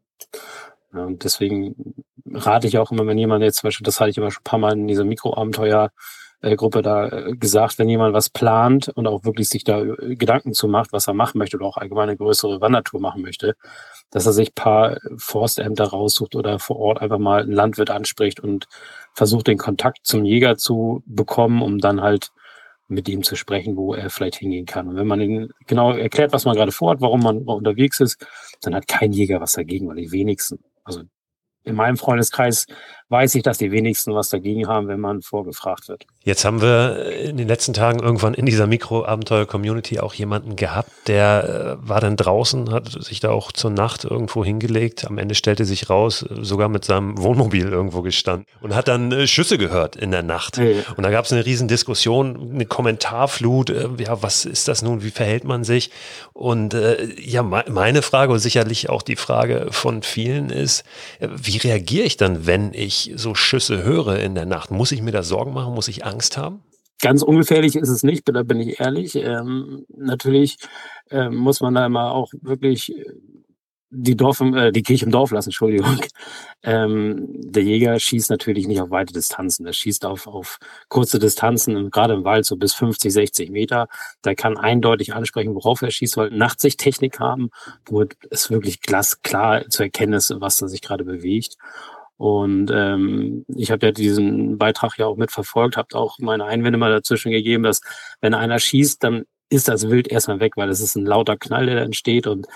Ja, 0.94 1.04
und 1.04 1.24
deswegen 1.24 1.94
rate 2.32 2.68
ich 2.68 2.78
auch 2.78 2.92
immer, 2.92 3.06
wenn 3.06 3.18
jemand 3.18 3.42
jetzt 3.42 3.58
zum 3.58 3.68
Beispiel, 3.68 3.84
das 3.84 4.00
hatte 4.00 4.10
ich 4.10 4.18
immer 4.18 4.30
schon 4.30 4.40
ein 4.40 4.44
paar 4.50 4.58
Mal 4.60 4.72
in 4.74 4.86
dieser 4.86 5.04
Mikroabenteuer 5.04 5.90
Gruppe 6.56 6.82
da 6.82 7.08
äh, 7.08 7.36
gesagt, 7.36 7.78
wenn 7.78 7.88
jemand 7.88 8.14
was 8.14 8.30
plant 8.30 8.88
und 8.88 9.06
auch 9.06 9.24
wirklich 9.24 9.48
sich 9.48 9.64
da 9.64 9.80
äh, 9.82 10.16
Gedanken 10.16 10.52
zu 10.52 10.68
macht, 10.68 10.92
was 10.92 11.06
er 11.06 11.14
machen 11.14 11.38
möchte 11.38 11.56
oder 11.56 11.66
auch 11.66 11.76
allgemein 11.76 12.08
eine 12.08 12.16
größere 12.16 12.60
Wandertour 12.60 13.00
machen 13.00 13.22
möchte, 13.22 13.56
dass 14.10 14.26
er 14.26 14.32
sich 14.32 14.54
paar 14.54 14.98
Forstämter 15.16 15.84
raussucht 15.84 16.36
oder 16.36 16.58
vor 16.58 16.76
Ort 16.76 17.00
einfach 17.02 17.18
mal 17.18 17.42
einen 17.42 17.52
Landwirt 17.52 17.90
anspricht 17.90 18.40
und 18.40 18.66
versucht 19.12 19.46
den 19.46 19.58
Kontakt 19.58 20.00
zum 20.02 20.24
Jäger 20.24 20.56
zu 20.56 21.02
bekommen, 21.06 21.62
um 21.62 21.78
dann 21.78 22.00
halt 22.00 22.30
mit 22.88 23.08
ihm 23.08 23.22
zu 23.22 23.36
sprechen, 23.36 23.76
wo 23.76 23.94
er 23.94 24.10
vielleicht 24.10 24.36
hingehen 24.36 24.66
kann. 24.66 24.88
Und 24.88 24.96
wenn 24.96 25.06
man 25.06 25.20
ihm 25.20 25.50
genau 25.66 25.92
erklärt, 25.92 26.32
was 26.32 26.44
man 26.44 26.54
gerade 26.54 26.72
vorhat, 26.72 27.00
warum 27.00 27.22
man 27.22 27.38
unterwegs 27.38 28.00
ist, 28.00 28.24
dann 28.60 28.74
hat 28.74 28.86
kein 28.86 29.12
Jäger 29.12 29.40
was 29.40 29.52
dagegen, 29.52 29.88
weil 29.88 29.96
die 29.96 30.12
wenigsten, 30.12 30.62
also 30.84 31.02
in 31.64 31.74
meinem 31.74 31.96
Freundeskreis 31.96 32.66
weiß 33.14 33.36
ich, 33.36 33.44
dass 33.44 33.58
die 33.58 33.70
wenigsten 33.70 34.12
was 34.12 34.28
dagegen 34.28 34.66
haben, 34.66 34.88
wenn 34.88 34.98
man 34.98 35.22
vorgefragt 35.22 35.88
wird. 35.88 36.04
Jetzt 36.24 36.44
haben 36.44 36.60
wir 36.60 37.12
in 37.12 37.36
den 37.36 37.46
letzten 37.46 37.72
Tagen 37.72 38.00
irgendwann 38.00 38.34
in 38.34 38.44
dieser 38.44 38.66
Mikroabenteuer-Community 38.66 40.00
auch 40.00 40.14
jemanden 40.14 40.56
gehabt, 40.56 40.90
der 41.06 41.78
äh, 41.84 41.88
war 41.88 42.00
dann 42.00 42.16
draußen, 42.16 42.72
hat 42.72 42.90
sich 42.90 43.20
da 43.20 43.30
auch 43.30 43.52
zur 43.52 43.70
Nacht 43.70 44.04
irgendwo 44.04 44.44
hingelegt. 44.44 45.06
Am 45.06 45.18
Ende 45.18 45.36
stellte 45.36 45.64
sich 45.64 45.88
raus, 45.90 46.24
sogar 46.40 46.68
mit 46.68 46.84
seinem 46.84 47.22
Wohnmobil 47.22 47.68
irgendwo 47.68 48.02
gestanden 48.02 48.46
und 48.60 48.74
hat 48.74 48.88
dann 48.88 49.12
äh, 49.12 49.28
Schüsse 49.28 49.58
gehört 49.58 49.94
in 49.94 50.10
der 50.10 50.24
Nacht. 50.24 50.56
Ja. 50.56 50.64
Und 50.96 51.04
da 51.04 51.10
gab 51.10 51.24
es 51.24 51.32
eine 51.32 51.46
riesen 51.46 51.68
Diskussion, 51.68 52.50
eine 52.54 52.66
Kommentarflut. 52.66 53.70
Äh, 53.70 53.88
ja, 53.98 54.20
was 54.22 54.44
ist 54.44 54.66
das 54.66 54.82
nun? 54.82 55.04
Wie 55.04 55.10
verhält 55.10 55.44
man 55.44 55.62
sich? 55.62 55.90
Und 56.32 56.76
ja, 57.18 57.42
meine 57.42 58.02
Frage 58.02 58.32
und 58.32 58.40
sicherlich 58.40 58.90
auch 58.90 59.02
die 59.02 59.14
Frage 59.14 59.68
von 59.70 60.02
vielen 60.02 60.50
ist, 60.50 60.82
wie 61.20 61.58
reagiere 61.58 62.04
ich 62.04 62.16
dann, 62.16 62.46
wenn 62.46 62.74
ich 62.74 63.03
so 63.16 63.34
Schüsse 63.34 63.82
höre 63.82 64.18
in 64.18 64.34
der 64.34 64.46
Nacht? 64.46 64.70
Muss 64.70 64.92
ich 64.92 65.02
mir 65.02 65.12
da 65.12 65.22
Sorgen 65.22 65.52
machen? 65.52 65.74
Muss 65.74 65.88
ich 65.88 66.04
Angst 66.04 66.36
haben? 66.36 66.62
Ganz 67.00 67.22
ungefährlich 67.22 67.76
ist 67.76 67.88
es 67.88 68.02
nicht, 68.02 68.22
da 68.26 68.42
bin 68.42 68.60
ich 68.60 68.80
ehrlich. 68.80 69.14
Ähm, 69.16 69.84
natürlich 69.88 70.56
ähm, 71.10 71.36
muss 71.36 71.60
man 71.60 71.74
da 71.74 71.84
immer 71.86 72.12
auch 72.12 72.32
wirklich 72.40 72.96
äh, 72.96 73.04
die, 73.90 74.16
Dorf, 74.16 74.40
äh, 74.40 74.72
die 74.72 74.82
Kirche 74.82 75.04
im 75.04 75.10
Dorf 75.10 75.30
lassen, 75.30 75.48
Entschuldigung. 75.48 75.98
Ähm, 76.66 77.26
der 77.28 77.62
Jäger 77.62 77.98
schießt 77.98 78.30
natürlich 78.30 78.66
nicht 78.66 78.80
auf 78.80 78.88
weite 78.88 79.12
Distanzen. 79.12 79.66
Er 79.66 79.74
schießt 79.74 80.06
auf, 80.06 80.26
auf 80.26 80.56
kurze 80.88 81.18
Distanzen, 81.18 81.90
gerade 81.90 82.14
im 82.14 82.24
Wald 82.24 82.46
so 82.46 82.56
bis 82.56 82.72
50, 82.72 83.12
60 83.12 83.50
Meter. 83.50 83.86
Der 84.24 84.34
kann 84.34 84.56
eindeutig 84.56 85.12
ansprechen, 85.12 85.54
worauf 85.54 85.82
er 85.82 85.90
schießt, 85.90 86.16
weil 86.16 86.30
Nachtsichttechnik 86.30 87.20
haben, 87.20 87.50
wo 87.84 88.02
es 88.30 88.50
wirklich 88.50 88.80
glasklar 88.80 89.68
zu 89.68 89.82
erkennen 89.82 90.14
ist, 90.14 90.34
was 90.38 90.56
da 90.56 90.66
sich 90.66 90.80
gerade 90.80 91.04
bewegt. 91.04 91.58
Und 92.16 92.70
ähm, 92.72 93.44
ich 93.48 93.70
habe 93.70 93.86
ja 93.86 93.92
diesen 93.92 94.56
Beitrag 94.58 94.98
ja 94.98 95.06
auch 95.06 95.16
mitverfolgt, 95.16 95.76
habe 95.76 95.96
auch 95.96 96.18
meine 96.18 96.44
Einwände 96.44 96.78
mal 96.78 96.90
dazwischen 96.90 97.32
gegeben, 97.32 97.64
dass 97.64 97.80
wenn 98.20 98.34
einer 98.34 98.58
schießt, 98.58 99.02
dann 99.02 99.24
ist 99.50 99.68
das 99.68 99.88
Wild 99.88 100.08
erstmal 100.08 100.40
weg, 100.40 100.52
weil 100.56 100.68
es 100.68 100.80
ist 100.80 100.96
ein 100.96 101.06
lauter 101.06 101.36
Knall, 101.36 101.66
der 101.66 101.76
da 101.76 101.82
entsteht. 101.82 102.26
Und 102.26 102.46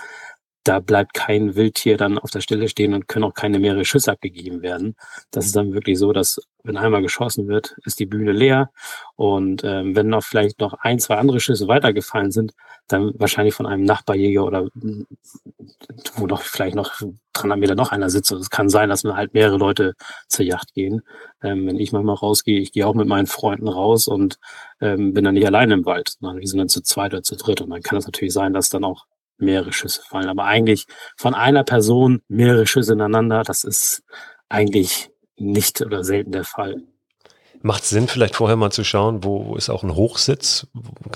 da 0.69 0.79
bleibt 0.79 1.15
kein 1.15 1.55
Wildtier 1.55 1.97
dann 1.97 2.19
auf 2.19 2.29
der 2.29 2.41
Stelle 2.41 2.69
stehen 2.69 2.93
und 2.93 3.07
können 3.07 3.25
auch 3.25 3.33
keine 3.33 3.57
mehrere 3.57 3.85
Schüsse 3.85 4.11
abgegeben 4.11 4.61
werden. 4.61 4.95
Das 5.31 5.47
ist 5.47 5.55
dann 5.55 5.73
wirklich 5.73 5.97
so, 5.97 6.13
dass 6.13 6.39
wenn 6.63 6.77
einmal 6.77 7.01
geschossen 7.01 7.47
wird, 7.47 7.75
ist 7.85 7.99
die 7.99 8.05
Bühne 8.05 8.33
leer 8.33 8.69
und 9.15 9.63
ähm, 9.63 9.95
wenn 9.95 10.09
noch 10.09 10.23
vielleicht 10.23 10.59
noch 10.59 10.73
ein, 10.73 10.99
zwei 10.99 11.15
andere 11.15 11.39
Schüsse 11.39 11.67
weitergefallen 11.67 12.29
sind, 12.29 12.53
dann 12.87 13.13
wahrscheinlich 13.17 13.55
von 13.55 13.65
einem 13.65 13.83
Nachbarjäger 13.83 14.45
oder 14.45 14.67
wo 16.13 16.27
noch 16.27 16.43
vielleicht 16.43 16.75
noch 16.75 17.01
300 17.33 17.57
Meter 17.57 17.73
noch 17.73 17.91
einer 17.91 18.11
sitzt. 18.11 18.31
Und 18.31 18.39
es 18.39 18.51
kann 18.51 18.69
sein, 18.69 18.89
dass 18.89 19.03
man 19.03 19.15
halt 19.17 19.33
mehrere 19.33 19.57
Leute 19.57 19.95
zur 20.27 20.45
Yacht 20.45 20.75
gehen. 20.75 21.01
Ähm, 21.41 21.65
wenn 21.65 21.77
ich 21.79 21.93
manchmal 21.93 22.15
rausgehe, 22.15 22.59
ich 22.59 22.73
gehe 22.73 22.85
auch 22.85 22.93
mit 22.93 23.07
meinen 23.07 23.25
Freunden 23.25 23.67
raus 23.67 24.07
und 24.07 24.37
ähm, 24.81 25.15
bin 25.15 25.23
dann 25.23 25.33
nicht 25.33 25.47
alleine 25.47 25.73
im 25.73 25.85
Wald, 25.85 26.17
sondern 26.19 26.39
wir 26.39 26.47
sind 26.47 26.59
dann 26.59 26.69
zu 26.69 26.83
zweit 26.83 27.13
oder 27.13 27.23
zu 27.23 27.37
dritt. 27.37 27.61
Und 27.61 27.71
dann 27.71 27.81
kann 27.81 27.97
es 27.97 28.05
natürlich 28.05 28.33
sein, 28.33 28.53
dass 28.53 28.69
dann 28.69 28.83
auch 28.83 29.07
mehrere 29.41 29.73
Schüsse 29.73 30.01
fallen. 30.07 30.29
Aber 30.29 30.45
eigentlich 30.45 30.85
von 31.17 31.33
einer 31.33 31.63
Person 31.63 32.21
mehrere 32.27 32.67
Schüsse 32.67 32.93
ineinander, 32.93 33.43
das 33.43 33.63
ist 33.63 34.03
eigentlich 34.49 35.09
nicht 35.37 35.81
oder 35.81 36.03
selten 36.03 36.31
der 36.31 36.43
Fall. 36.43 36.83
Macht 37.61 37.83
Sinn, 37.83 38.07
vielleicht 38.07 38.35
vorher 38.37 38.55
mal 38.55 38.71
zu 38.71 38.85
schauen, 38.85 39.25
wo, 39.25 39.47
wo 39.47 39.55
ist 39.57 39.69
auch 39.69 39.83
ein 39.83 39.93
Hochsitz, 39.93 40.67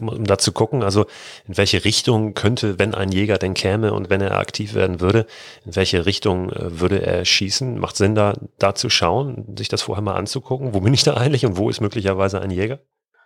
um 0.01 0.25
da 0.25 0.37
zu 0.37 0.51
gucken, 0.51 0.83
also 0.83 1.05
in 1.47 1.55
welche 1.55 1.85
Richtung 1.85 2.33
könnte, 2.33 2.79
wenn 2.79 2.93
ein 2.93 3.13
Jäger 3.13 3.37
denn 3.37 3.53
käme 3.53 3.93
und 3.93 4.09
wenn 4.09 4.19
er 4.19 4.37
aktiv 4.37 4.73
werden 4.73 4.99
würde, 4.99 5.25
in 5.65 5.77
welche 5.77 6.05
Richtung 6.05 6.49
äh, 6.51 6.81
würde 6.81 7.01
er 7.01 7.23
schießen? 7.23 7.79
Macht 7.79 7.95
Sinn, 7.95 8.13
da, 8.13 8.33
da 8.59 8.75
zu 8.75 8.89
schauen, 8.89 9.55
sich 9.57 9.69
das 9.69 9.83
vorher 9.83 10.03
mal 10.03 10.15
anzugucken? 10.15 10.73
Wo 10.73 10.81
bin 10.81 10.93
ich 10.93 11.03
da 11.03 11.15
eigentlich 11.15 11.45
und 11.45 11.55
wo 11.55 11.69
ist 11.69 11.79
möglicherweise 11.79 12.41
ein 12.41 12.51
Jäger? 12.51 12.79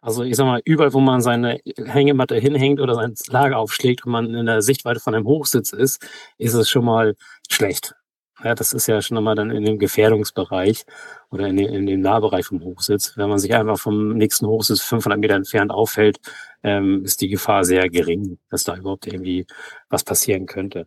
Also 0.07 0.23
ich 0.23 0.37
sag 0.37 0.45
mal, 0.45 0.61
überall, 0.63 0.93
wo 0.93 1.01
man 1.01 1.19
seine 1.19 1.59
Hängematte 1.85 2.37
hinhängt 2.37 2.79
oder 2.79 2.95
sein 2.95 3.13
Lager 3.27 3.57
aufschlägt 3.57 4.05
und 4.05 4.13
man 4.13 4.33
in 4.33 4.45
der 4.45 4.61
Sichtweite 4.61 5.01
von 5.01 5.13
einem 5.13 5.25
Hochsitz 5.27 5.73
ist, 5.73 6.01
ist 6.37 6.53
es 6.53 6.69
schon 6.69 6.85
mal 6.85 7.15
schlecht. 7.49 7.93
Ja, 8.41 8.55
das 8.55 8.71
ist 8.71 8.87
ja 8.87 9.01
schon 9.01 9.17
einmal 9.17 9.35
dann 9.35 9.51
in 9.51 9.65
dem 9.65 9.79
Gefährdungsbereich 9.79 10.85
oder 11.29 11.47
in, 11.47 11.57
in 11.57 11.85
dem 11.85 11.99
Nahbereich 11.99 12.45
vom 12.45 12.63
Hochsitz. 12.63 13.17
Wenn 13.17 13.27
man 13.27 13.39
sich 13.39 13.53
einfach 13.53 13.77
vom 13.77 14.13
nächsten 14.13 14.47
Hochsitz 14.47 14.79
500 14.79 15.19
Meter 15.19 15.35
entfernt 15.35 15.71
aufhält, 15.71 16.19
ähm, 16.63 17.03
ist 17.03 17.19
die 17.19 17.27
Gefahr 17.27 17.65
sehr 17.65 17.89
gering, 17.89 18.37
dass 18.49 18.63
da 18.63 18.77
überhaupt 18.77 19.07
irgendwie 19.07 19.45
was 19.89 20.05
passieren 20.05 20.45
könnte. 20.45 20.85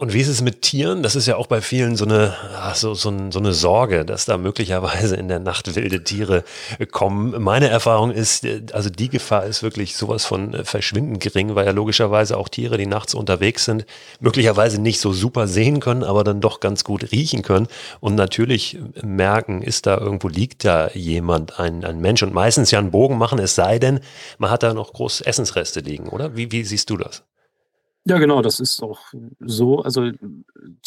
Und 0.00 0.12
wie 0.12 0.20
ist 0.20 0.28
es 0.28 0.42
mit 0.42 0.62
Tieren? 0.62 1.02
Das 1.02 1.16
ist 1.16 1.26
ja 1.26 1.34
auch 1.34 1.48
bei 1.48 1.60
vielen 1.60 1.96
so 1.96 2.04
eine, 2.04 2.32
so, 2.76 2.94
so, 2.94 3.12
so 3.32 3.38
eine 3.40 3.52
Sorge, 3.52 4.04
dass 4.04 4.26
da 4.26 4.38
möglicherweise 4.38 5.16
in 5.16 5.26
der 5.26 5.40
Nacht 5.40 5.74
wilde 5.74 6.04
Tiere 6.04 6.44
kommen. 6.92 7.42
Meine 7.42 7.68
Erfahrung 7.68 8.12
ist, 8.12 8.46
also 8.72 8.90
die 8.90 9.08
Gefahr 9.08 9.44
ist 9.46 9.64
wirklich 9.64 9.96
sowas 9.96 10.24
von 10.24 10.64
verschwindend 10.64 11.18
gering, 11.18 11.56
weil 11.56 11.66
ja 11.66 11.72
logischerweise 11.72 12.36
auch 12.36 12.48
Tiere, 12.48 12.78
die 12.78 12.86
nachts 12.86 13.12
unterwegs 13.12 13.64
sind, 13.64 13.86
möglicherweise 14.20 14.80
nicht 14.80 15.00
so 15.00 15.12
super 15.12 15.48
sehen 15.48 15.80
können, 15.80 16.04
aber 16.04 16.22
dann 16.22 16.40
doch 16.40 16.60
ganz 16.60 16.84
gut 16.84 17.10
riechen 17.10 17.42
können 17.42 17.66
und 17.98 18.14
natürlich 18.14 18.78
merken, 19.02 19.62
ist 19.62 19.86
da 19.86 19.98
irgendwo, 19.98 20.28
liegt 20.28 20.64
da 20.64 20.90
jemand, 20.94 21.58
ein, 21.58 21.84
ein 21.84 22.00
Mensch 22.00 22.22
und 22.22 22.32
meistens 22.32 22.70
ja 22.70 22.78
einen 22.78 22.92
Bogen 22.92 23.18
machen, 23.18 23.40
es 23.40 23.56
sei 23.56 23.80
denn, 23.80 23.98
man 24.38 24.52
hat 24.52 24.62
da 24.62 24.74
noch 24.74 24.92
große 24.92 25.26
Essensreste 25.26 25.80
liegen, 25.80 26.08
oder? 26.08 26.36
Wie, 26.36 26.52
wie 26.52 26.62
siehst 26.62 26.88
du 26.88 26.98
das? 26.98 27.24
Ja, 28.08 28.16
genau, 28.18 28.40
das 28.40 28.58
ist 28.58 28.82
auch 28.82 29.00
so. 29.38 29.82
Also 29.82 30.10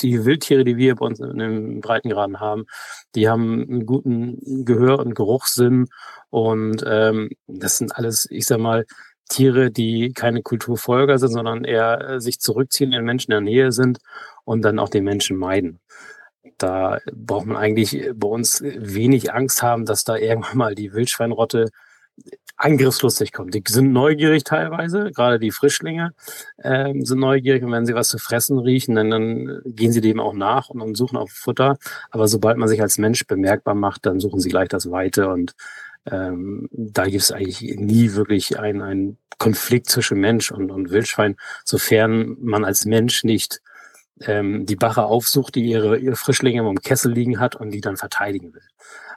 die 0.01 0.25
Wildtiere, 0.25 0.63
die 0.63 0.77
wir 0.77 0.95
bei 0.95 1.05
uns 1.05 1.19
in 1.19 1.37
den 1.37 1.79
Breitengraden 1.81 2.39
haben, 2.39 2.65
die 3.13 3.29
haben 3.29 3.61
einen 3.61 3.85
guten 3.85 4.65
Gehör- 4.65 4.99
und 4.99 5.13
Geruchssinn. 5.13 5.87
Und 6.31 6.83
ähm, 6.87 7.29
das 7.45 7.77
sind 7.77 7.95
alles, 7.95 8.27
ich 8.31 8.47
sag 8.47 8.59
mal, 8.59 8.85
Tiere, 9.29 9.69
die 9.69 10.13
keine 10.13 10.41
Kulturfolger 10.41 11.19
sind, 11.19 11.29
sondern 11.29 11.63
eher 11.63 12.01
äh, 12.09 12.19
sich 12.19 12.39
zurückziehen, 12.39 12.91
in 12.91 13.05
Menschen 13.05 13.31
in 13.31 13.45
der 13.45 13.53
Nähe 13.53 13.71
sind 13.71 13.99
und 14.43 14.63
dann 14.63 14.79
auch 14.79 14.89
den 14.89 15.03
Menschen 15.03 15.37
meiden. 15.37 15.79
Da 16.57 16.99
braucht 17.13 17.45
man 17.45 17.57
eigentlich 17.57 18.09
bei 18.15 18.27
uns 18.27 18.61
wenig 18.63 19.31
Angst 19.31 19.61
haben, 19.61 19.85
dass 19.85 20.03
da 20.03 20.15
irgendwann 20.15 20.57
mal 20.57 20.75
die 20.75 20.93
Wildschweinrotte 20.93 21.69
angriffslustig 22.61 23.33
kommt. 23.33 23.53
Die 23.55 23.63
sind 23.67 23.91
neugierig 23.91 24.43
teilweise, 24.43 25.11
gerade 25.11 25.39
die 25.39 25.51
Frischlinge 25.51 26.13
ähm, 26.63 27.03
sind 27.05 27.19
neugierig 27.19 27.63
und 27.63 27.71
wenn 27.71 27.85
sie 27.85 27.95
was 27.95 28.09
zu 28.09 28.19
fressen 28.19 28.59
riechen, 28.59 28.95
dann, 28.95 29.09
dann 29.09 29.61
gehen 29.65 29.91
sie 29.91 30.01
dem 30.01 30.19
auch 30.19 30.33
nach 30.33 30.69
und, 30.69 30.81
und 30.81 30.95
suchen 30.95 31.17
auch 31.17 31.29
Futter. 31.29 31.77
Aber 32.11 32.27
sobald 32.27 32.57
man 32.57 32.67
sich 32.67 32.81
als 32.81 32.97
Mensch 32.99 33.25
bemerkbar 33.25 33.73
macht, 33.73 34.05
dann 34.05 34.19
suchen 34.19 34.39
sie 34.39 34.49
gleich 34.49 34.69
das 34.69 34.91
Weite 34.91 35.29
und 35.29 35.53
ähm, 36.05 36.67
da 36.71 37.05
gibt 37.05 37.23
es 37.23 37.31
eigentlich 37.31 37.61
nie 37.61 38.13
wirklich 38.13 38.59
einen, 38.59 38.81
einen 38.81 39.17
Konflikt 39.39 39.89
zwischen 39.89 40.19
Mensch 40.19 40.51
und, 40.51 40.69
und 40.69 40.91
Wildschwein, 40.91 41.37
sofern 41.65 42.37
man 42.39 42.63
als 42.63 42.85
Mensch 42.85 43.23
nicht 43.23 43.61
ähm, 44.21 44.67
die 44.67 44.75
Bache 44.75 45.03
aufsucht, 45.03 45.55
die 45.55 45.63
ihre, 45.63 45.97
ihre 45.97 46.15
Frischlinge 46.15 46.61
im 46.61 46.81
Kessel 46.81 47.11
liegen 47.11 47.39
hat 47.39 47.55
und 47.55 47.71
die 47.71 47.81
dann 47.81 47.97
verteidigen 47.97 48.53
will. 48.53 48.61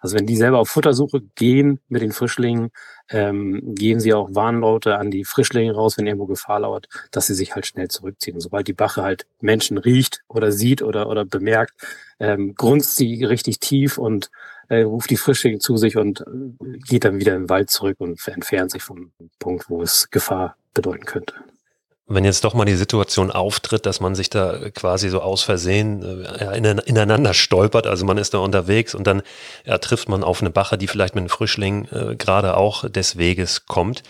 Also 0.01 0.17
wenn 0.17 0.27
die 0.27 0.37
selber 0.37 0.59
auf 0.59 0.69
Futtersuche 0.69 1.23
gehen 1.35 1.81
mit 1.89 2.03
den 2.03 2.13
Frischlingen, 2.13 2.71
ähm, 3.11 3.75
geben 3.75 4.01
sie 4.01 4.15
auch 4.15 4.35
Warnlaute 4.35 4.97
an 4.97 5.11
die 5.11 5.25
Frischlinge 5.25 5.75
raus, 5.75 5.99
wenn 5.99 6.07
irgendwo 6.07 6.27
Gefahr 6.27 6.61
lauert, 6.61 6.89
dass 7.11 7.27
sie 7.27 7.35
sich 7.35 7.55
halt 7.55 7.67
schnell 7.67 7.89
zurückziehen. 7.89 8.41
Sobald 8.41 8.69
die 8.69 8.73
Bache 8.73 9.03
halt 9.03 9.27
Menschen 9.41 9.79
riecht 9.79 10.23
oder 10.29 10.53
sieht 10.53 10.83
oder, 10.83 11.09
oder 11.09 11.25
bemerkt, 11.25 11.75
ähm, 12.19 12.55
grunzt 12.55 12.97
sie 12.97 13.25
richtig 13.25 13.61
tief 13.61 13.99
und 13.99 14.31
äh, 14.69 14.83
ruft 14.83 15.11
die 15.11 15.17
Frischlinge 15.17 15.59
zu 15.59 15.77
sich 15.77 15.97
und 15.97 16.21
äh, 16.21 16.79
geht 16.89 17.05
dann 17.05 17.21
wieder 17.21 17.35
im 17.35 17.49
Wald 17.49 17.71
zurück 17.71 17.97
und 17.99 18.27
entfernt 18.27 18.71
sich 18.71 18.83
vom 18.83 19.13
Punkt, 19.39 19.69
wo 19.69 19.83
es 19.83 20.11
Gefahr 20.11 20.57
bedeuten 20.73 21.05
könnte. 21.05 21.35
Wenn 22.07 22.25
jetzt 22.25 22.45
doch 22.45 22.53
mal 22.53 22.67
die 22.67 22.75
Situation 22.75 23.31
auftritt, 23.31 23.87
dass 23.87 24.01
man 24.01 24.15
sich 24.15 24.29
da 24.29 24.69
quasi 24.75 25.09
so 25.09 25.23
aus 25.23 25.43
Versehen 25.43 26.03
äh, 26.25 26.57
ineinander 26.57 27.33
stolpert, 27.33 27.87
also 27.87 28.05
man 28.05 28.19
ist 28.19 28.35
da 28.35 28.39
unterwegs 28.39 28.95
und 28.95 29.07
dann 29.07 29.23
ja, 29.65 29.79
trifft 29.79 30.11
man 30.11 30.23
auf 30.23 30.43
eine 30.43 30.51
Bache, 30.51 30.77
die 30.77 30.87
vielleicht 30.87 31.15
mit 31.15 31.23
einem 31.23 31.31
Frischling 31.31 31.87
äh, 31.87 32.17
gerade 32.17 32.59
auch 32.59 32.89
des 32.91 33.17
Weges 33.17 33.65
kommt. 33.65 34.03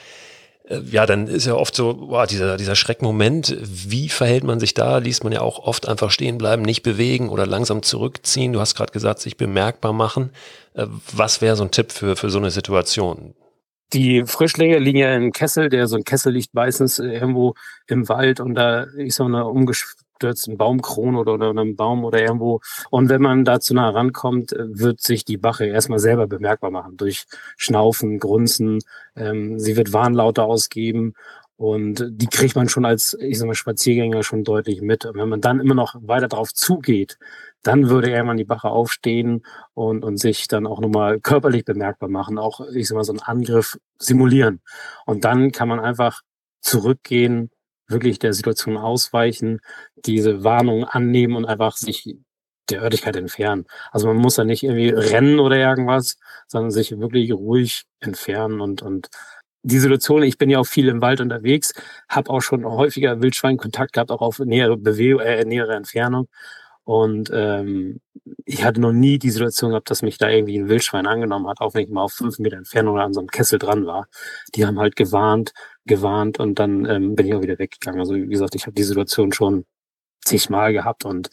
Äh, 0.69 0.81
ja, 0.91 1.07
dann 1.07 1.29
ist 1.29 1.47
ja 1.47 1.55
oft 1.55 1.77
so, 1.77 1.95
boah, 1.95 2.27
dieser, 2.27 2.57
dieser 2.57 2.75
Schreckmoment. 2.75 3.57
Wie 3.63 4.09
verhält 4.09 4.43
man 4.45 4.59
sich 4.59 4.75
da? 4.75 4.99
Liest 4.99 5.23
man 5.23 5.33
ja 5.33 5.43
auch 5.43 5.61
oft 5.61 5.87
einfach 5.87 6.11
stehen 6.11 6.37
bleiben, 6.37 6.63
nicht 6.63 6.83
bewegen 6.83 7.29
oder 7.29 7.47
langsam 7.47 7.83
zurückziehen. 7.83 8.53
Du 8.53 8.61
hast 8.61 8.75
gerade 8.75 8.93
gesagt, 8.93 9.21
sich 9.21 9.37
bemerkbar 9.37 9.93
machen. 9.93 10.31
Äh, 10.75 10.87
was 11.13 11.41
wäre 11.41 11.57
so 11.57 11.65
ein 11.65 11.71
Tipp 11.71 11.93
für, 11.93 12.17
für 12.17 12.31
so 12.31 12.39
eine 12.39 12.51
Situation? 12.51 13.35
Die 13.93 14.25
Frischlinge 14.27 14.79
liegen 14.79 14.99
ja 14.99 15.15
im 15.15 15.33
Kessel, 15.33 15.69
der 15.69 15.87
so 15.87 15.97
ein 15.97 16.05
Kessel 16.05 16.33
liegt 16.33 16.55
meistens 16.55 16.99
irgendwo 16.99 17.55
im 17.87 18.09
Wald 18.09 18.41
und 18.41 18.55
da 18.55 18.83
ist 18.83 19.17
so 19.17 19.25
eine 19.25 19.47
umgestürzte 19.47 20.57
Baumkrone 20.57 21.19
oder, 21.19 21.35
oder 21.35 21.51
einem 21.51 21.77
Baum 21.77 22.05
oder 22.05 22.21
irgendwo. 22.21 22.61
Und 22.91 23.09
wenn 23.09 23.23
man 23.23 23.45
da 23.45 23.61
zu 23.61 23.75
nah 23.75 23.91
rankommt, 23.91 24.53
wird 24.57 25.01
sich 25.01 25.25
die 25.25 25.37
Bache 25.37 25.67
erstmal 25.67 25.99
selber 25.99 26.27
bemerkbar 26.27 26.71
machen 26.71 26.97
durch 26.97 27.27
Schnaufen, 27.57 28.19
Grunzen. 28.19 28.81
Ähm, 29.17 29.59
sie 29.61 29.77
wird 29.77 29.93
Warnlaute 29.93 30.43
ausgeben 30.43 31.15
und 31.57 32.05
die 32.09 32.27
kriegt 32.27 32.57
man 32.57 32.69
schon 32.69 32.85
als, 32.85 33.17
ich 33.21 33.39
sag 33.39 33.47
mal, 33.47 33.55
Spaziergänger 33.55 34.23
schon 34.25 34.45
deutlich 34.45 34.81
mit. 34.81 35.05
Und 35.07 35.17
wenn 35.17 35.29
man 35.29 35.41
dann 35.41 35.61
immer 35.61 35.75
noch 35.75 35.95
weiter 36.01 36.29
drauf 36.29 36.53
zugeht, 36.53 37.19
dann 37.65 37.89
würde 37.89 38.11
irgendwann 38.11 38.37
die 38.37 38.45
Bache 38.45 38.69
aufstehen 38.69 39.45
und, 39.75 40.05
und 40.05 40.19
sich 40.19 40.49
dann 40.49 40.67
auch 40.67 40.81
nochmal 40.81 41.21
körperlich 41.21 41.65
bemerkbar 41.65 42.09
machen, 42.09 42.39
auch, 42.39 42.61
ich 42.75 42.89
sag 42.89 42.97
mal, 42.97 43.05
so 43.05 43.13
einen 43.13 43.23
Angriff 43.23 43.79
simulieren. 43.99 44.61
Und 45.07 45.25
dann 45.25 45.51
kann 45.51 45.69
man 45.69 45.81
einfach 45.81 46.23
zurückgehen, 46.61 47.51
wirklich 47.89 48.19
der 48.19 48.33
Situation 48.33 48.77
ausweichen, 48.77 49.61
diese 49.97 50.45
Warnung 50.45 50.85
annehmen 50.85 51.37
und 51.37 51.47
einfach 51.47 51.77
sich 51.77 52.17
der 52.71 52.83
Örtlichkeit 52.83 53.17
entfernen. 53.17 53.67
Also 53.93 54.07
man 54.09 54.17
muss 54.17 54.37
da 54.37 54.45
nicht 54.45 54.63
irgendwie 54.63 54.91
rennen 54.91 55.39
oder 55.39 55.57
irgendwas, 55.57 56.17
sondern 56.47 56.71
sich 56.71 56.99
wirklich 56.99 57.33
ruhig 57.33 57.85
entfernen 58.01 58.61
und, 58.61 58.83
und 58.83 59.09
die 59.63 59.79
Situation, 59.79 60.23
ich 60.23 60.39
bin 60.39 60.51
ja 60.51 60.59
auch 60.59 60.67
viel 60.67 60.89
im 60.89 61.01
Wald 61.01 61.21
unterwegs, 61.21 61.73
habe 62.09 62.31
auch 62.31 62.41
schon 62.43 62.65
häufiger 62.67 63.23
Wildschwein-Kontakt 63.23 63.95
gehabt, 63.95 64.11
auch 64.11 64.21
auf 64.21 64.39
nähere 64.39 64.77
Bewegung, 64.77 65.21
äh, 65.21 65.45
nähere 65.45 65.75
Entfernung. 65.75 66.29
Und 66.85 67.31
ähm, 67.33 68.01
ich 68.45 68.65
hatte 68.65 68.81
noch 68.81 68.93
nie 68.93 69.19
die 69.19 69.31
Situation 69.31 69.71
gehabt, 69.71 69.91
dass 69.91 70.03
mich 70.03 70.19
da 70.19 70.29
irgendwie 70.29 70.59
ein 70.59 70.69
Wildschwein 70.69 71.07
angenommen 71.07 71.49
hat, 71.49 71.61
auch 71.61 71.75
wenn 71.75 71.85
ich 71.85 71.91
mal 71.91 72.03
auf 72.03 72.13
fünf 72.13 72.39
Meter 72.39 72.59
Entfernung 72.59 72.99
an 72.99 73.15
so 73.15 73.21
einem 73.21 73.31
Kessel 73.31 73.59
dran 73.59 73.87
war. 73.87 74.07
Die 74.55 74.67
haben 74.67 74.79
halt 74.79 74.97
gewarnt, 74.97 75.53
gewarnt 75.87 76.39
und 76.39 76.59
dann 76.59 76.85
ähm, 76.85 77.15
bin 77.15 77.27
ich 77.27 77.35
auch 77.35 77.43
wieder 77.43 77.59
weggegangen. 77.59 78.01
Also 78.01 78.15
wie 78.15 78.27
gesagt, 78.27 78.55
ich 78.55 78.67
habe 78.67 78.75
die 78.75 78.83
Situation 78.83 79.33
schon 79.33 79.65
zigmal 80.25 80.73
gehabt 80.73 81.05
und 81.05 81.31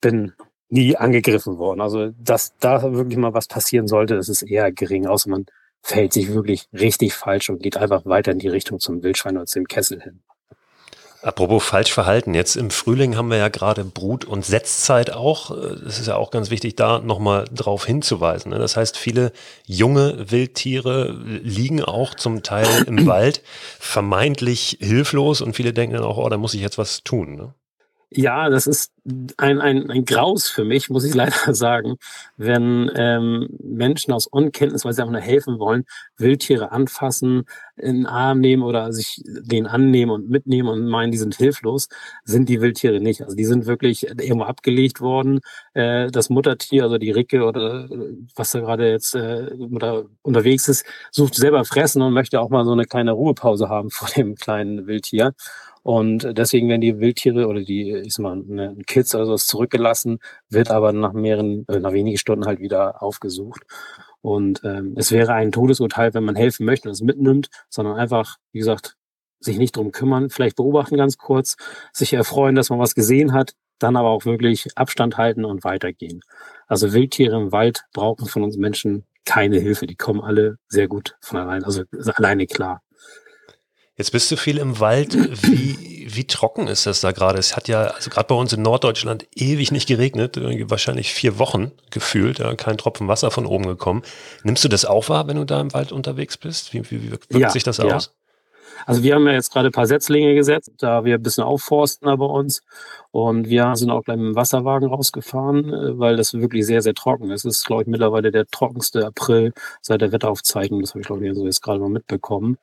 bin 0.00 0.32
nie 0.70 0.96
angegriffen 0.96 1.58
worden. 1.58 1.80
Also 1.82 2.10
dass 2.18 2.56
da 2.58 2.82
wirklich 2.94 3.18
mal 3.18 3.34
was 3.34 3.46
passieren 3.46 3.86
sollte, 3.86 4.16
das 4.16 4.28
ist 4.28 4.42
eher 4.42 4.72
gering, 4.72 5.06
außer 5.06 5.30
man 5.30 5.46
verhält 5.82 6.14
sich 6.14 6.32
wirklich 6.32 6.66
richtig 6.72 7.14
falsch 7.14 7.50
und 7.50 7.62
geht 7.62 7.76
einfach 7.76 8.06
weiter 8.06 8.32
in 8.32 8.38
die 8.38 8.48
Richtung 8.48 8.80
zum 8.80 9.02
Wildschwein 9.02 9.36
oder 9.36 9.46
zum 9.46 9.66
Kessel 9.66 10.00
hin. 10.00 10.22
Apropos 11.24 11.64
falsch 11.64 11.90
verhalten, 11.90 12.34
jetzt 12.34 12.54
im 12.54 12.70
Frühling 12.70 13.16
haben 13.16 13.30
wir 13.30 13.38
ja 13.38 13.48
gerade 13.48 13.82
Brut- 13.82 14.26
und 14.26 14.44
Setzzeit 14.44 15.10
auch. 15.10 15.50
Es 15.50 15.98
ist 15.98 16.06
ja 16.06 16.16
auch 16.16 16.30
ganz 16.30 16.50
wichtig, 16.50 16.76
da 16.76 16.98
nochmal 16.98 17.46
drauf 17.50 17.86
hinzuweisen. 17.86 18.50
Ne? 18.50 18.58
Das 18.58 18.76
heißt, 18.76 18.98
viele 18.98 19.32
junge 19.64 20.30
Wildtiere 20.30 21.12
liegen 21.42 21.82
auch 21.82 22.14
zum 22.14 22.42
Teil 22.42 22.66
im 22.86 23.06
Wald 23.06 23.42
vermeintlich 23.80 24.76
hilflos 24.82 25.40
und 25.40 25.56
viele 25.56 25.72
denken 25.72 25.96
dann 25.96 26.04
auch, 26.04 26.18
oh, 26.18 26.28
da 26.28 26.36
muss 26.36 26.52
ich 26.52 26.60
jetzt 26.60 26.76
was 26.76 27.04
tun. 27.04 27.54
Ja, 28.16 28.48
das 28.48 28.68
ist 28.68 28.92
ein, 29.38 29.60
ein, 29.60 29.90
ein 29.90 30.04
Graus 30.04 30.48
für 30.48 30.64
mich, 30.64 30.88
muss 30.88 31.04
ich 31.04 31.14
leider 31.16 31.52
sagen, 31.54 31.96
wenn 32.36 32.88
ähm, 32.94 33.48
Menschen 33.60 34.12
aus 34.12 34.26
Unkenntnis, 34.28 34.84
weil 34.84 34.92
sie 34.92 35.02
einfach 35.02 35.12
nur 35.12 35.20
helfen 35.20 35.58
wollen, 35.58 35.84
Wildtiere 36.16 36.70
anfassen, 36.70 37.44
in 37.76 37.96
den 37.96 38.06
Arm 38.06 38.38
nehmen 38.38 38.62
oder 38.62 38.92
sich 38.92 39.20
den 39.24 39.66
annehmen 39.66 40.12
und 40.12 40.30
mitnehmen 40.30 40.68
und 40.68 40.86
meinen, 40.88 41.10
die 41.10 41.18
sind 41.18 41.34
hilflos, 41.34 41.88
sind 42.24 42.48
die 42.48 42.60
Wildtiere 42.60 43.00
nicht. 43.00 43.22
Also 43.22 43.34
die 43.34 43.44
sind 43.44 43.66
wirklich 43.66 44.06
irgendwo 44.06 44.44
abgelegt 44.44 45.00
worden. 45.00 45.40
Äh, 45.72 46.10
das 46.12 46.30
Muttertier, 46.30 46.84
also 46.84 46.98
die 46.98 47.10
Ricke 47.10 47.44
oder 47.44 47.88
was 48.36 48.52
da 48.52 48.60
gerade 48.60 48.90
jetzt 48.90 49.16
äh, 49.16 49.50
unterwegs 50.22 50.68
ist, 50.68 50.84
sucht 51.10 51.34
selber 51.34 51.64
fressen 51.64 52.00
und 52.00 52.12
möchte 52.12 52.40
auch 52.40 52.50
mal 52.50 52.64
so 52.64 52.72
eine 52.72 52.84
kleine 52.84 53.10
Ruhepause 53.12 53.68
haben 53.68 53.90
vor 53.90 54.08
dem 54.08 54.36
kleinen 54.36 54.86
Wildtier. 54.86 55.34
Und 55.84 56.26
deswegen 56.38 56.70
werden 56.70 56.80
die 56.80 56.98
Wildtiere 56.98 57.46
oder 57.46 57.60
die, 57.60 57.92
ich 57.92 58.14
sag 58.14 58.22
mal, 58.22 58.32
eine 58.32 58.74
Kids 58.86 59.14
oder 59.14 59.26
sowas 59.26 59.46
zurückgelassen, 59.46 60.18
wird 60.48 60.70
aber 60.70 60.94
nach 60.94 61.12
mehreren, 61.12 61.66
äh, 61.68 61.78
nach 61.78 61.92
wenigen 61.92 62.16
Stunden 62.16 62.46
halt 62.46 62.58
wieder 62.58 63.02
aufgesucht. 63.02 63.62
Und 64.22 64.62
ähm, 64.64 64.94
es 64.96 65.12
wäre 65.12 65.34
ein 65.34 65.52
Todesurteil, 65.52 66.14
wenn 66.14 66.24
man 66.24 66.36
helfen 66.36 66.64
möchte 66.64 66.88
und 66.88 66.94
es 66.94 67.02
mitnimmt, 67.02 67.48
sondern 67.68 67.96
einfach, 67.96 68.36
wie 68.52 68.60
gesagt, 68.60 68.96
sich 69.40 69.58
nicht 69.58 69.76
drum 69.76 69.92
kümmern, 69.92 70.30
vielleicht 70.30 70.56
beobachten 70.56 70.96
ganz 70.96 71.18
kurz, 71.18 71.56
sich 71.92 72.14
erfreuen, 72.14 72.54
dass 72.54 72.70
man 72.70 72.78
was 72.78 72.94
gesehen 72.94 73.34
hat, 73.34 73.52
dann 73.78 73.96
aber 73.96 74.08
auch 74.08 74.24
wirklich 74.24 74.68
Abstand 74.76 75.18
halten 75.18 75.44
und 75.44 75.64
weitergehen. 75.64 76.22
Also 76.66 76.94
Wildtiere 76.94 77.36
im 77.36 77.52
Wald 77.52 77.84
brauchen 77.92 78.24
von 78.24 78.42
uns 78.42 78.56
Menschen 78.56 79.04
keine 79.26 79.58
Hilfe. 79.58 79.86
Die 79.86 79.96
kommen 79.96 80.22
alle 80.22 80.56
sehr 80.68 80.88
gut 80.88 81.16
von 81.20 81.40
allein, 81.40 81.62
also 81.62 81.82
alleine 82.14 82.46
klar. 82.46 82.80
Jetzt 83.96 84.10
bist 84.10 84.30
du 84.30 84.36
viel 84.36 84.58
im 84.58 84.80
Wald. 84.80 85.14
Wie, 85.42 86.08
wie 86.08 86.24
trocken 86.24 86.66
ist 86.66 86.86
das 86.86 87.00
da 87.00 87.12
gerade? 87.12 87.38
Es 87.38 87.56
hat 87.56 87.68
ja, 87.68 87.84
also 87.84 88.10
gerade 88.10 88.26
bei 88.26 88.34
uns 88.34 88.52
in 88.52 88.62
Norddeutschland 88.62 89.26
ewig 89.34 89.70
nicht 89.70 89.86
geregnet, 89.86 90.38
wahrscheinlich 90.68 91.14
vier 91.14 91.38
Wochen 91.38 91.70
gefühlt, 91.90 92.40
ja, 92.40 92.54
kein 92.56 92.76
Tropfen 92.76 93.06
Wasser 93.06 93.30
von 93.30 93.46
oben 93.46 93.66
gekommen. 93.66 94.02
Nimmst 94.42 94.64
du 94.64 94.68
das 94.68 94.84
auch 94.84 95.08
wahr, 95.08 95.28
wenn 95.28 95.36
du 95.36 95.44
da 95.44 95.60
im 95.60 95.72
Wald 95.72 95.92
unterwegs 95.92 96.36
bist? 96.36 96.72
Wie, 96.72 96.90
wie, 96.90 97.02
wie 97.04 97.10
wirkt 97.12 97.32
ja, 97.32 97.50
sich 97.50 97.62
das 97.62 97.76
ja. 97.78 97.84
aus? 97.94 98.12
Also 98.86 99.02
wir 99.02 99.14
haben 99.14 99.26
ja 99.26 99.32
jetzt 99.32 99.52
gerade 99.52 99.68
ein 99.68 99.72
paar 99.72 99.86
Setzlinge 99.86 100.34
gesetzt, 100.34 100.72
da 100.78 101.04
wir 101.04 101.14
ein 101.14 101.22
bisschen 101.22 101.44
aufforsten 101.44 102.06
da 102.06 102.16
bei 102.16 102.26
uns. 102.26 102.62
Und 103.10 103.48
wir 103.48 103.76
sind 103.76 103.90
auch 103.90 104.02
gleich 104.02 104.16
mit 104.16 104.26
dem 104.26 104.34
Wasserwagen 104.34 104.88
rausgefahren, 104.88 105.72
äh, 105.72 105.98
weil 105.98 106.16
das 106.16 106.34
wirklich 106.34 106.66
sehr, 106.66 106.82
sehr 106.82 106.94
trocken 106.94 107.30
ist. 107.30 107.44
Es 107.44 107.58
ist, 107.58 107.66
glaube 107.66 107.82
ich, 107.82 107.88
mittlerweile 107.88 108.30
der 108.32 108.46
trockenste 108.46 109.06
April 109.06 109.52
seit 109.80 110.00
der 110.00 110.12
Wetteraufzeichnung. 110.12 110.80
Das 110.80 110.90
habe 110.90 111.00
ich, 111.00 111.06
glaube 111.06 111.26
ich, 111.26 111.34
so 111.34 111.44
jetzt 111.44 111.62
gerade 111.62 111.80
mal 111.80 111.88
mitbekommen. 111.88 112.58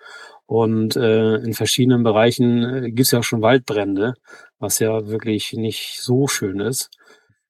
Und 0.52 0.98
äh, 0.98 1.36
in 1.38 1.54
verschiedenen 1.54 2.04
Bereichen 2.04 2.62
äh, 2.62 2.82
gibt 2.88 3.06
es 3.06 3.12
ja 3.12 3.20
auch 3.20 3.24
schon 3.24 3.42
Waldbrände, 3.42 4.16
was 4.60 4.80
ja 4.80 5.08
wirklich 5.08 5.54
nicht 5.54 6.02
so 6.02 6.28
schön 6.28 6.60
ist. 6.60 6.90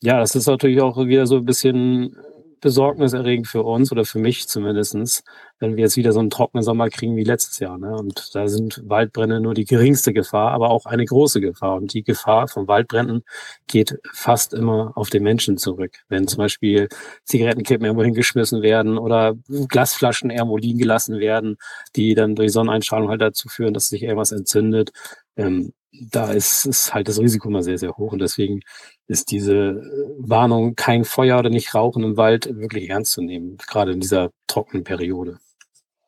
Ja, 0.04 0.20
das 0.20 0.36
ist 0.36 0.46
natürlich 0.46 0.82
auch 0.82 1.04
wieder 1.08 1.26
so 1.26 1.38
ein 1.38 1.46
bisschen 1.46 2.16
besorgniserregend 2.62 3.48
für 3.48 3.64
uns 3.64 3.92
oder 3.92 4.06
für 4.06 4.20
mich 4.20 4.48
zumindestens, 4.48 5.24
wenn 5.60 5.76
wir 5.76 5.84
jetzt 5.84 5.98
wieder 5.98 6.14
so 6.14 6.20
einen 6.20 6.30
trockenen 6.30 6.64
Sommer 6.64 6.90
kriegen 6.90 7.16
wie 7.16 7.24
letztes 7.24 7.60
Jahr. 7.60 7.78
Ne? 7.78 7.94
Und 7.96 8.34
da 8.34 8.48
sind 8.48 8.82
Waldbrände 8.86 9.42
nur 9.42 9.54
die 9.54 9.66
geringste 9.66 10.14
Gefahr, 10.14 10.52
aber 10.52 10.70
auch 10.70 10.86
eine 10.86 11.06
große 11.06 11.42
Gefahr. 11.42 11.76
Und 11.76 11.94
die 11.94 12.04
Gefahr 12.04 12.48
von 12.48 12.68
Waldbränden 12.68 13.24
geht 13.68 13.98
fast 14.14 14.54
immer 14.54 14.94
auf 14.96 15.10
den 15.10 15.24
Menschen 15.24 15.58
zurück. 15.58 15.98
Wenn 16.08 16.28
zum 16.28 16.38
Beispiel 16.38 16.88
Zigarettenkippen 17.26 17.86
irgendwo 17.86 18.04
hingeschmissen 18.04 18.62
werden 18.62 18.98
oder 18.98 19.36
Glasflaschen 19.68 20.30
irgendwo 20.30 20.58
liegen 20.58 20.80
gelassen 20.80 21.20
werden, 21.20 21.58
die 21.96 22.14
dann 22.16 22.36
durch 22.36 22.52
Sonneneinstrahlung 22.52 23.10
halt 23.10 23.22
dazu 23.22 23.50
führen, 23.50 23.74
dass 23.74 23.90
sich 23.90 24.04
irgendwas 24.04 24.32
entzündet. 24.32 24.92
Ähm, 25.36 25.74
da 25.92 26.32
ist, 26.32 26.66
ist 26.66 26.94
halt 26.94 27.08
das 27.08 27.20
Risiko 27.20 27.50
immer 27.50 27.64
sehr, 27.64 27.78
sehr 27.78 27.98
hoch. 27.98 28.14
Und 28.14 28.20
deswegen 28.20 28.62
ist 29.08 29.32
diese 29.32 29.54
äh, 29.54 29.82
Warnung, 30.18 30.76
kein 30.76 31.04
Feuer 31.04 31.40
oder 31.40 31.50
nicht 31.50 31.74
rauchen 31.76 32.04
im 32.04 32.18
Wald, 32.18 32.50
wirklich 32.56 32.90
ernst 32.90 33.14
zu 33.14 33.22
nehmen, 33.22 33.58
gerade 33.58 33.92
in 33.92 34.00
dieser 34.00 34.32
trockenen 34.48 34.84
Periode. 34.84 35.40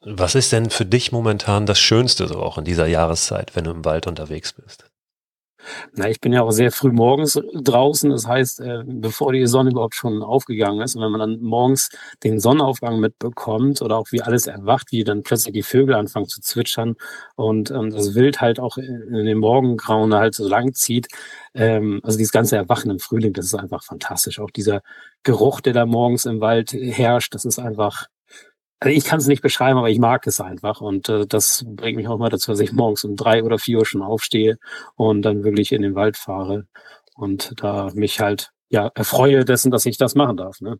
Was 0.01 0.35
ist 0.35 0.51
denn 0.51 0.69
für 0.69 0.85
dich 0.85 1.11
momentan 1.11 1.65
das 1.65 1.79
Schönste 1.79 2.27
so 2.27 2.39
auch 2.39 2.57
in 2.57 2.65
dieser 2.65 2.87
Jahreszeit, 2.87 3.55
wenn 3.55 3.63
du 3.63 3.71
im 3.71 3.85
Wald 3.85 4.05
unterwegs 4.07 4.53
bist? 4.53 4.85
Na, 5.93 6.09
ich 6.09 6.19
bin 6.21 6.33
ja 6.33 6.41
auch 6.43 6.51
sehr 6.51 6.71
früh 6.71 6.91
morgens 6.91 7.39
draußen. 7.53 8.09
Das 8.09 8.27
heißt, 8.27 8.59
äh, 8.61 8.83
bevor 8.85 9.33
die 9.33 9.45
Sonne 9.47 9.71
überhaupt 9.71 9.95
schon 9.95 10.21
aufgegangen 10.23 10.81
ist. 10.81 10.95
Und 10.95 11.03
wenn 11.03 11.11
man 11.11 11.19
dann 11.19 11.41
morgens 11.41 11.89
den 12.23 12.39
Sonnenaufgang 12.39 12.99
mitbekommt 12.99 13.81
oder 13.81 13.97
auch 13.97 14.11
wie 14.11 14.21
alles 14.21 14.47
erwacht, 14.47 14.91
wie 14.91 15.03
dann 15.03 15.23
plötzlich 15.23 15.53
die 15.53 15.63
Vögel 15.63 15.95
anfangen 15.95 16.27
zu 16.27 16.41
zwitschern 16.41 16.95
und 17.35 17.71
ähm, 17.71 17.91
das 17.91 18.15
Wild 18.15 18.41
halt 18.41 18.59
auch 18.59 18.77
in 18.77 19.25
den 19.25 19.37
Morgengrauen 19.37 20.13
halt 20.13 20.35
so 20.35 20.47
lang 20.47 20.73
zieht. 20.73 21.07
Ähm, 21.53 21.99
also 22.03 22.17
dieses 22.17 22.31
ganze 22.31 22.55
Erwachen 22.57 22.91
im 22.91 22.99
Frühling, 22.99 23.33
das 23.33 23.45
ist 23.45 23.55
einfach 23.55 23.83
fantastisch. 23.83 24.39
Auch 24.39 24.51
dieser 24.51 24.81
Geruch, 25.23 25.61
der 25.61 25.73
da 25.73 25.85
morgens 25.85 26.25
im 26.25 26.41
Wald 26.41 26.73
herrscht, 26.73 27.33
das 27.35 27.45
ist 27.45 27.59
einfach 27.59 28.07
also 28.83 28.97
ich 28.97 29.05
kann 29.05 29.19
es 29.19 29.27
nicht 29.27 29.41
beschreiben, 29.41 29.77
aber 29.77 29.89
ich 29.89 29.99
mag 29.99 30.27
es 30.27 30.41
einfach. 30.41 30.81
Und 30.81 31.07
äh, 31.07 31.25
das 31.25 31.63
bringt 31.65 31.95
mich 31.95 32.09
auch 32.09 32.17
mal 32.17 32.29
dazu, 32.29 32.51
dass 32.51 32.59
ich 32.59 32.73
morgens 32.73 33.05
um 33.05 33.15
drei 33.15 33.41
oder 33.41 33.57
vier 33.57 33.79
Uhr 33.79 33.85
schon 33.85 34.01
aufstehe 34.01 34.57
und 34.95 35.21
dann 35.21 35.45
wirklich 35.45 35.71
in 35.71 35.81
den 35.81 35.95
Wald 35.95 36.17
fahre 36.17 36.67
und 37.15 37.53
da 37.61 37.91
mich 37.93 38.19
halt 38.19 38.51
ja 38.69 38.91
erfreue 38.93 39.45
dessen, 39.45 39.71
dass 39.71 39.85
ich 39.85 39.97
das 39.97 40.15
machen 40.15 40.35
darf. 40.35 40.59
Ne? 40.59 40.79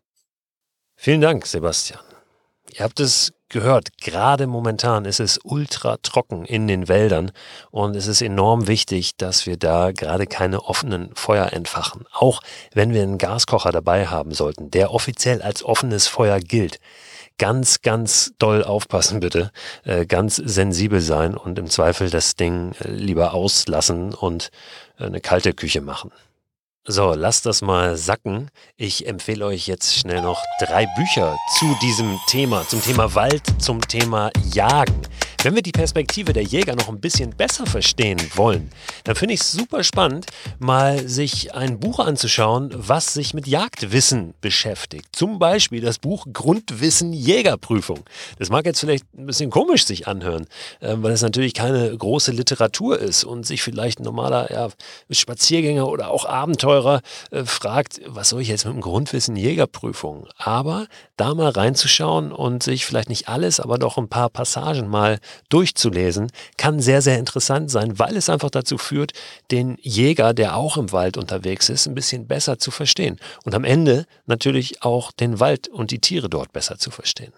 Vielen 0.96 1.22
Dank, 1.22 1.46
Sebastian. 1.46 2.00
Ihr 2.72 2.84
habt 2.84 3.00
es 3.00 3.32
gehört, 3.48 3.96
gerade 3.96 4.46
momentan 4.46 5.06
ist 5.06 5.20
es 5.20 5.40
ultra 5.42 5.96
trocken 6.02 6.44
in 6.44 6.66
den 6.66 6.88
Wäldern 6.88 7.30
und 7.70 7.96
es 7.96 8.06
ist 8.06 8.20
enorm 8.20 8.66
wichtig, 8.66 9.16
dass 9.16 9.46
wir 9.46 9.56
da 9.56 9.92
gerade 9.92 10.26
keine 10.26 10.62
offenen 10.64 11.14
Feuer 11.14 11.52
entfachen. 11.54 12.04
Auch 12.12 12.42
wenn 12.72 12.92
wir 12.92 13.02
einen 13.02 13.16
Gaskocher 13.16 13.72
dabei 13.72 14.08
haben 14.08 14.32
sollten, 14.32 14.70
der 14.70 14.92
offiziell 14.92 15.40
als 15.40 15.64
offenes 15.64 16.06
Feuer 16.06 16.38
gilt 16.40 16.80
ganz, 17.38 17.82
ganz 17.82 18.32
doll 18.38 18.64
aufpassen 18.64 19.20
bitte, 19.20 19.50
äh, 19.84 20.06
ganz 20.06 20.36
sensibel 20.36 21.00
sein 21.00 21.36
und 21.36 21.58
im 21.58 21.68
Zweifel 21.68 22.10
das 22.10 22.36
Ding 22.36 22.72
äh, 22.80 22.88
lieber 22.88 23.34
auslassen 23.34 24.14
und 24.14 24.50
äh, 24.98 25.04
eine 25.04 25.20
kalte 25.20 25.52
Küche 25.52 25.80
machen. 25.80 26.10
So, 26.86 27.14
lasst 27.14 27.46
das 27.46 27.62
mal 27.62 27.96
sacken. 27.96 28.50
Ich 28.76 29.06
empfehle 29.06 29.46
euch 29.46 29.66
jetzt 29.66 29.96
schnell 29.96 30.20
noch 30.20 30.42
drei 30.60 30.86
Bücher 30.96 31.34
zu 31.58 31.74
diesem 31.80 32.20
Thema, 32.26 32.68
zum 32.68 32.82
Thema 32.82 33.14
Wald, 33.14 33.42
zum 33.58 33.80
Thema 33.80 34.30
Jagen. 34.52 35.00
Wenn 35.44 35.54
wir 35.54 35.62
die 35.62 35.72
Perspektive 35.72 36.32
der 36.32 36.42
Jäger 36.42 36.74
noch 36.74 36.88
ein 36.88 37.00
bisschen 37.00 37.36
besser 37.36 37.66
verstehen 37.66 38.18
wollen, 38.34 38.70
dann 39.04 39.14
finde 39.14 39.34
ich 39.34 39.42
es 39.42 39.52
super 39.52 39.84
spannend, 39.84 40.24
mal 40.58 41.06
sich 41.06 41.54
ein 41.54 41.78
Buch 41.78 41.98
anzuschauen, 41.98 42.70
was 42.72 43.12
sich 43.12 43.34
mit 43.34 43.46
Jagdwissen 43.46 44.32
beschäftigt. 44.40 45.04
Zum 45.12 45.38
Beispiel 45.38 45.82
das 45.82 45.98
Buch 45.98 46.24
Grundwissen 46.32 47.12
Jägerprüfung. 47.12 48.04
Das 48.38 48.48
mag 48.48 48.64
jetzt 48.64 48.80
vielleicht 48.80 49.04
ein 49.18 49.26
bisschen 49.26 49.50
komisch 49.50 49.84
sich 49.84 50.08
anhören, 50.08 50.46
äh, 50.80 50.94
weil 50.96 51.12
es 51.12 51.20
natürlich 51.20 51.52
keine 51.52 51.94
große 51.94 52.32
Literatur 52.32 52.98
ist 52.98 53.22
und 53.22 53.44
sich 53.44 53.62
vielleicht 53.62 54.00
ein 54.00 54.04
normaler 54.04 54.50
ja, 54.50 54.70
Spaziergänger 55.10 55.86
oder 55.86 56.08
auch 56.08 56.24
Abenteurer 56.24 57.02
äh, 57.32 57.44
fragt, 57.44 58.00
was 58.06 58.30
soll 58.30 58.40
ich 58.40 58.48
jetzt 58.48 58.64
mit 58.64 58.72
dem 58.72 58.80
Grundwissen 58.80 59.36
Jägerprüfung? 59.36 60.26
Aber 60.38 60.86
da 61.18 61.34
mal 61.34 61.50
reinzuschauen 61.50 62.32
und 62.32 62.62
sich 62.62 62.86
vielleicht 62.86 63.10
nicht 63.10 63.28
alles, 63.28 63.60
aber 63.60 63.76
doch 63.76 63.98
ein 63.98 64.08
paar 64.08 64.30
Passagen 64.30 64.88
mal 64.88 65.18
durchzulesen, 65.48 66.30
kann 66.56 66.80
sehr, 66.80 67.02
sehr 67.02 67.18
interessant 67.18 67.70
sein, 67.70 67.98
weil 67.98 68.16
es 68.16 68.28
einfach 68.28 68.50
dazu 68.50 68.78
führt, 68.78 69.12
den 69.50 69.78
Jäger, 69.80 70.34
der 70.34 70.56
auch 70.56 70.76
im 70.76 70.92
Wald 70.92 71.16
unterwegs 71.16 71.68
ist, 71.68 71.86
ein 71.86 71.94
bisschen 71.94 72.26
besser 72.26 72.58
zu 72.58 72.70
verstehen. 72.70 73.18
Und 73.44 73.54
am 73.54 73.64
Ende 73.64 74.06
natürlich 74.26 74.82
auch 74.82 75.12
den 75.12 75.40
Wald 75.40 75.68
und 75.68 75.90
die 75.90 76.00
Tiere 76.00 76.28
dort 76.28 76.52
besser 76.52 76.78
zu 76.78 76.90
verstehen. 76.90 77.32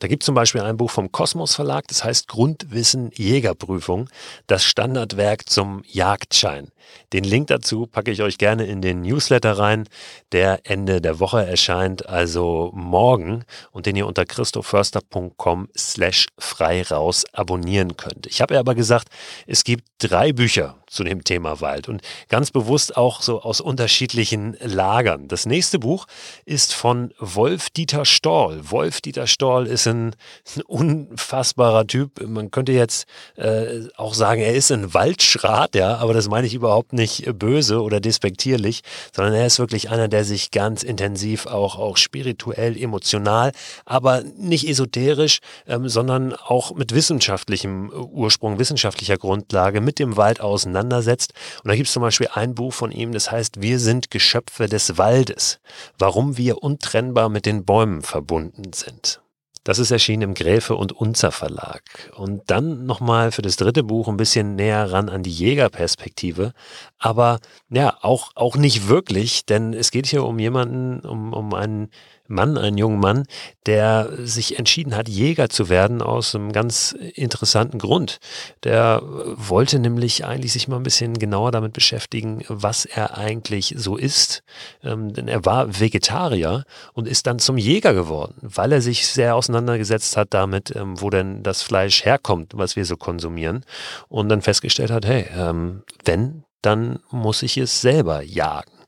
Da 0.00 0.08
gibt 0.08 0.22
es 0.22 0.26
zum 0.26 0.34
Beispiel 0.34 0.62
ein 0.62 0.78
Buch 0.78 0.90
vom 0.90 1.12
Kosmos 1.12 1.54
Verlag, 1.54 1.86
das 1.88 2.02
heißt 2.02 2.26
Grundwissen 2.26 3.10
Jägerprüfung, 3.14 4.08
das 4.46 4.64
Standardwerk 4.64 5.48
zum 5.48 5.82
Jagdschein. 5.86 6.68
Den 7.12 7.22
Link 7.22 7.48
dazu 7.48 7.86
packe 7.86 8.10
ich 8.10 8.22
euch 8.22 8.38
gerne 8.38 8.64
in 8.64 8.80
den 8.80 9.02
Newsletter 9.02 9.58
rein, 9.58 9.86
der 10.32 10.60
Ende 10.64 11.02
der 11.02 11.20
Woche 11.20 11.44
erscheint, 11.46 12.08
also 12.08 12.70
morgen 12.74 13.44
und 13.72 13.84
den 13.84 13.94
ihr 13.94 14.06
unter 14.06 14.24
christoförster.com 14.24 15.68
slash 15.76 16.28
frei 16.38 16.82
raus 16.82 17.24
abonnieren 17.34 17.98
könnt. 17.98 18.26
Ich 18.26 18.40
habe 18.40 18.54
ja 18.54 18.60
aber 18.60 18.74
gesagt, 18.74 19.08
es 19.46 19.64
gibt 19.64 19.84
drei 19.98 20.32
Bücher 20.32 20.79
zu 20.90 21.04
dem 21.04 21.24
Thema 21.24 21.60
Wald 21.60 21.88
und 21.88 22.02
ganz 22.28 22.50
bewusst 22.50 22.96
auch 22.96 23.22
so 23.22 23.40
aus 23.42 23.60
unterschiedlichen 23.60 24.56
Lagern. 24.60 25.28
Das 25.28 25.46
nächste 25.46 25.78
Buch 25.78 26.06
ist 26.44 26.74
von 26.74 27.14
Wolf-Dieter 27.18 28.04
Storl. 28.04 28.70
Wolf-Dieter 28.70 29.26
Storl 29.28 29.66
ist 29.66 29.86
ein, 29.86 30.16
ein, 30.56 30.62
unfassbarer 30.62 31.86
Typ. 31.86 32.20
Man 32.26 32.50
könnte 32.50 32.72
jetzt 32.72 33.06
äh, 33.36 33.86
auch 33.96 34.14
sagen, 34.14 34.40
er 34.42 34.54
ist 34.54 34.72
ein 34.72 34.92
Waldschrat, 34.92 35.76
ja, 35.76 35.96
aber 35.96 36.12
das 36.12 36.28
meine 36.28 36.46
ich 36.46 36.54
überhaupt 36.54 36.92
nicht 36.92 37.24
böse 37.38 37.80
oder 37.80 38.00
despektierlich, 38.00 38.80
sondern 39.14 39.34
er 39.34 39.46
ist 39.46 39.60
wirklich 39.60 39.90
einer, 39.90 40.08
der 40.08 40.24
sich 40.24 40.50
ganz 40.50 40.82
intensiv 40.82 41.46
auch, 41.46 41.78
auch 41.78 41.96
spirituell, 41.96 42.76
emotional, 42.76 43.52
aber 43.84 44.22
nicht 44.36 44.68
esoterisch, 44.68 45.38
ähm, 45.68 45.88
sondern 45.88 46.34
auch 46.34 46.74
mit 46.74 46.92
wissenschaftlichem 46.94 47.90
Ursprung, 47.90 48.58
wissenschaftlicher 48.58 49.18
Grundlage 49.18 49.80
mit 49.80 50.00
dem 50.00 50.16
Wald 50.16 50.40
auseinander 50.40 50.79
auseinandersetzt. 50.80 51.34
Und 51.62 51.68
da 51.68 51.74
gibt 51.74 51.88
es 51.88 51.92
zum 51.92 52.02
Beispiel 52.02 52.28
ein 52.32 52.54
Buch 52.54 52.72
von 52.72 52.90
ihm, 52.90 53.12
das 53.12 53.30
heißt 53.30 53.60
Wir 53.60 53.78
sind 53.78 54.10
Geschöpfe 54.10 54.66
des 54.66 54.98
Waldes, 54.98 55.60
warum 55.98 56.36
wir 56.36 56.62
untrennbar 56.62 57.28
mit 57.28 57.46
den 57.46 57.64
Bäumen 57.64 58.02
verbunden 58.02 58.72
sind. 58.72 59.20
Das 59.62 59.78
ist 59.78 59.90
erschienen 59.90 60.22
im 60.22 60.34
Gräfe 60.34 60.74
und 60.74 60.92
Unzer 60.92 61.32
Verlag. 61.32 61.82
Und 62.16 62.50
dann 62.50 62.86
nochmal 62.86 63.30
für 63.30 63.42
das 63.42 63.56
dritte 63.56 63.82
Buch 63.82 64.08
ein 64.08 64.16
bisschen 64.16 64.56
näher 64.56 64.90
ran 64.90 65.10
an 65.10 65.22
die 65.22 65.30
Jägerperspektive. 65.30 66.54
Aber 66.98 67.40
ja, 67.68 67.98
auch, 68.00 68.30
auch 68.36 68.56
nicht 68.56 68.88
wirklich, 68.88 69.44
denn 69.44 69.74
es 69.74 69.90
geht 69.90 70.06
hier 70.06 70.24
um 70.24 70.38
jemanden, 70.38 71.00
um, 71.00 71.34
um 71.34 71.52
einen 71.52 71.90
Mann, 72.30 72.56
einen 72.56 72.78
jungen 72.78 73.00
Mann, 73.00 73.24
der 73.66 74.10
sich 74.18 74.58
entschieden 74.58 74.96
hat, 74.96 75.08
Jäger 75.08 75.48
zu 75.48 75.68
werden 75.68 76.00
aus 76.00 76.34
einem 76.34 76.52
ganz 76.52 76.92
interessanten 77.14 77.78
Grund. 77.78 78.18
Der 78.64 79.02
wollte 79.02 79.78
nämlich 79.78 80.24
eigentlich 80.24 80.52
sich 80.52 80.68
mal 80.68 80.76
ein 80.76 80.82
bisschen 80.82 81.18
genauer 81.18 81.50
damit 81.50 81.72
beschäftigen, 81.72 82.44
was 82.48 82.84
er 82.84 83.18
eigentlich 83.18 83.74
so 83.76 83.96
ist. 83.96 84.42
Ähm, 84.82 85.12
denn 85.12 85.28
er 85.28 85.44
war 85.44 85.80
Vegetarier 85.80 86.64
und 86.94 87.08
ist 87.08 87.26
dann 87.26 87.38
zum 87.38 87.58
Jäger 87.58 87.94
geworden, 87.94 88.34
weil 88.40 88.72
er 88.72 88.80
sich 88.80 89.06
sehr 89.06 89.34
auseinandergesetzt 89.34 90.16
hat 90.16 90.28
damit, 90.30 90.74
ähm, 90.74 91.00
wo 91.00 91.10
denn 91.10 91.42
das 91.42 91.62
Fleisch 91.62 92.04
herkommt, 92.04 92.52
was 92.54 92.76
wir 92.76 92.84
so 92.84 92.96
konsumieren. 92.96 93.64
Und 94.08 94.28
dann 94.28 94.42
festgestellt 94.42 94.90
hat, 94.90 95.04
hey, 95.04 95.26
ähm, 95.36 95.82
wenn, 96.04 96.44
dann 96.62 97.00
muss 97.10 97.42
ich 97.42 97.56
es 97.56 97.80
selber 97.80 98.22
jagen. 98.22 98.79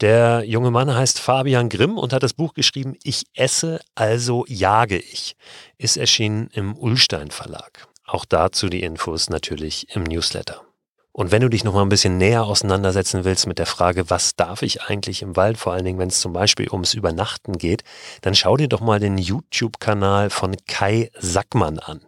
Der 0.00 0.44
junge 0.44 0.70
Mann 0.70 0.94
heißt 0.94 1.20
Fabian 1.20 1.68
Grimm 1.68 1.98
und 1.98 2.12
hat 2.12 2.22
das 2.22 2.34
Buch 2.34 2.54
geschrieben 2.54 2.96
Ich 3.02 3.24
esse, 3.34 3.80
also 3.94 4.44
jage 4.48 4.98
ich. 4.98 5.36
Ist 5.78 5.96
erschienen 5.96 6.48
im 6.52 6.76
Ullstein 6.76 7.30
Verlag. 7.30 7.86
Auch 8.06 8.24
dazu 8.24 8.68
die 8.68 8.82
Infos 8.82 9.30
natürlich 9.30 9.94
im 9.94 10.04
Newsletter. 10.04 10.62
Und 11.16 11.30
wenn 11.30 11.42
du 11.42 11.48
dich 11.48 11.62
noch 11.62 11.74
mal 11.74 11.82
ein 11.82 11.88
bisschen 11.88 12.18
näher 12.18 12.44
auseinandersetzen 12.44 13.24
willst 13.24 13.46
mit 13.46 13.60
der 13.60 13.66
Frage, 13.66 14.10
was 14.10 14.34
darf 14.34 14.62
ich 14.62 14.82
eigentlich 14.82 15.22
im 15.22 15.36
Wald, 15.36 15.58
vor 15.58 15.72
allen 15.72 15.84
Dingen, 15.84 16.00
wenn 16.00 16.08
es 16.08 16.18
zum 16.18 16.32
Beispiel 16.32 16.68
ums 16.72 16.92
Übernachten 16.92 17.56
geht, 17.56 17.84
dann 18.22 18.34
schau 18.34 18.56
dir 18.56 18.66
doch 18.66 18.80
mal 18.80 18.98
den 18.98 19.16
YouTube-Kanal 19.16 20.28
von 20.30 20.56
Kai 20.66 21.12
Sackmann 21.16 21.78
an. 21.78 22.00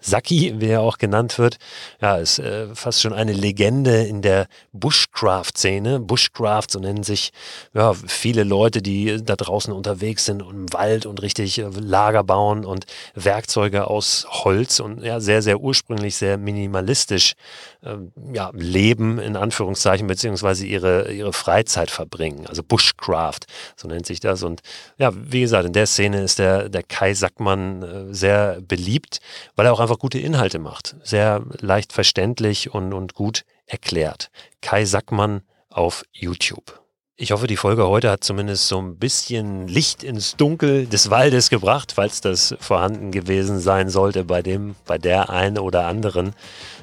Saki, 0.00 0.54
wie 0.58 0.68
er 0.68 0.80
auch 0.82 0.98
genannt 0.98 1.38
wird, 1.38 1.58
ja, 2.00 2.16
ist 2.16 2.38
äh, 2.38 2.74
fast 2.74 3.00
schon 3.00 3.12
eine 3.12 3.32
Legende 3.32 4.02
in 4.04 4.22
der 4.22 4.46
Bushcraft-Szene. 4.72 6.00
Bushcraft, 6.00 6.66
so 6.70 6.80
nennen 6.80 7.02
sich 7.02 7.32
ja, 7.74 7.94
viele 7.94 8.44
Leute, 8.44 8.82
die 8.82 9.22
da 9.22 9.36
draußen 9.36 9.72
unterwegs 9.72 10.24
sind 10.24 10.42
im 10.42 10.72
Wald 10.72 11.06
und 11.06 11.22
richtig 11.22 11.58
äh, 11.58 11.68
Lager 11.78 12.24
bauen 12.24 12.64
und 12.64 12.86
Werkzeuge 13.14 13.86
aus 13.86 14.26
Holz 14.28 14.80
und 14.80 15.02
ja, 15.02 15.20
sehr, 15.20 15.42
sehr 15.42 15.60
ursprünglich, 15.60 16.16
sehr 16.16 16.38
minimalistisch 16.38 17.34
äh, 17.82 17.96
ja, 18.32 18.50
leben, 18.54 19.18
in 19.18 19.36
Anführungszeichen, 19.36 20.06
beziehungsweise 20.06 20.66
ihre, 20.66 21.12
ihre 21.12 21.32
Freizeit 21.32 21.90
verbringen. 21.90 22.46
Also 22.46 22.62
Bushcraft, 22.62 23.40
so 23.76 23.88
nennt 23.88 24.06
sich 24.06 24.20
das. 24.20 24.42
Und 24.42 24.60
ja, 24.98 25.10
wie 25.14 25.40
gesagt, 25.40 25.66
in 25.66 25.72
der 25.72 25.86
Szene 25.86 26.22
ist 26.22 26.38
der, 26.38 26.68
der 26.68 26.82
Kai 26.82 27.14
Sackmann 27.14 27.82
äh, 27.82 28.14
sehr 28.14 28.60
beliebt, 28.60 29.20
weil 29.60 29.66
er 29.66 29.74
auch 29.74 29.80
einfach 29.80 29.98
gute 29.98 30.18
Inhalte 30.18 30.58
macht. 30.58 30.96
Sehr 31.02 31.42
leicht 31.60 31.92
verständlich 31.92 32.72
und, 32.72 32.94
und 32.94 33.12
gut 33.12 33.44
erklärt. 33.66 34.30
Kai 34.62 34.86
Sackmann 34.86 35.42
auf 35.68 36.02
YouTube. 36.12 36.80
Ich 37.16 37.32
hoffe, 37.32 37.46
die 37.46 37.58
Folge 37.58 37.86
heute 37.86 38.10
hat 38.10 38.24
zumindest 38.24 38.68
so 38.68 38.80
ein 38.80 38.96
bisschen 38.96 39.68
Licht 39.68 40.02
ins 40.02 40.34
Dunkel 40.36 40.86
des 40.86 41.10
Waldes 41.10 41.50
gebracht, 41.50 41.92
falls 41.92 42.22
das 42.22 42.54
vorhanden 42.58 43.10
gewesen 43.10 43.60
sein 43.60 43.90
sollte 43.90 44.24
bei 44.24 44.40
dem, 44.40 44.76
bei 44.86 44.96
der 44.96 45.28
einen 45.28 45.58
oder 45.58 45.84
anderen. 45.84 46.32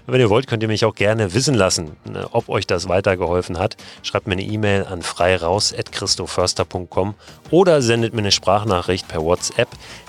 Wenn 0.10 0.22
ihr 0.22 0.30
wollt, 0.30 0.48
könnt 0.48 0.64
ihr 0.64 0.70
mich 0.70 0.86
auch 0.86 0.96
gerne 0.96 1.34
wissen 1.34 1.54
lassen, 1.54 1.98
ne, 2.06 2.30
ob 2.32 2.48
euch 2.48 2.66
das 2.66 2.88
weitergeholfen 2.88 3.60
hat. 3.60 3.76
Schreibt 4.04 4.26
mir 4.26 4.32
eine 4.34 4.44
E-Mail 4.44 4.86
an 4.86 5.02
freiraus.christoförster.com 5.02 7.14
oder 7.52 7.82
sendet 7.82 8.14
mir 8.14 8.20
eine 8.20 8.32
Sprachnachricht 8.32 9.10
per 9.10 9.22
WhatsApp. 9.22 9.68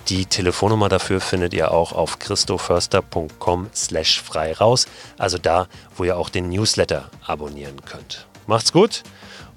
Die 0.08 0.26
Telefonnummer 0.26 0.88
dafür 0.88 1.20
findet 1.20 1.52
ihr 1.52 1.72
auch 1.72 1.90
auf 1.92 2.20
christoförster.com 2.20 3.70
slash 3.74 4.22
freiraus, 4.22 4.87
also 5.18 5.37
da, 5.37 5.66
wo 5.96 6.04
ihr 6.04 6.16
auch 6.16 6.30
den 6.30 6.48
Newsletter 6.48 7.11
abonnieren 7.26 7.84
könnt. 7.84 8.28
Macht's 8.46 8.72
gut! 8.72 9.02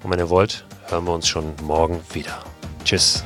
Und 0.02 0.10
wenn 0.10 0.18
ihr 0.18 0.28
wollt, 0.28 0.64
hören 0.88 1.04
wir 1.04 1.14
uns 1.14 1.28
schon 1.28 1.54
morgen 1.62 2.00
wieder. 2.12 2.40
Tschüss. 2.84 3.24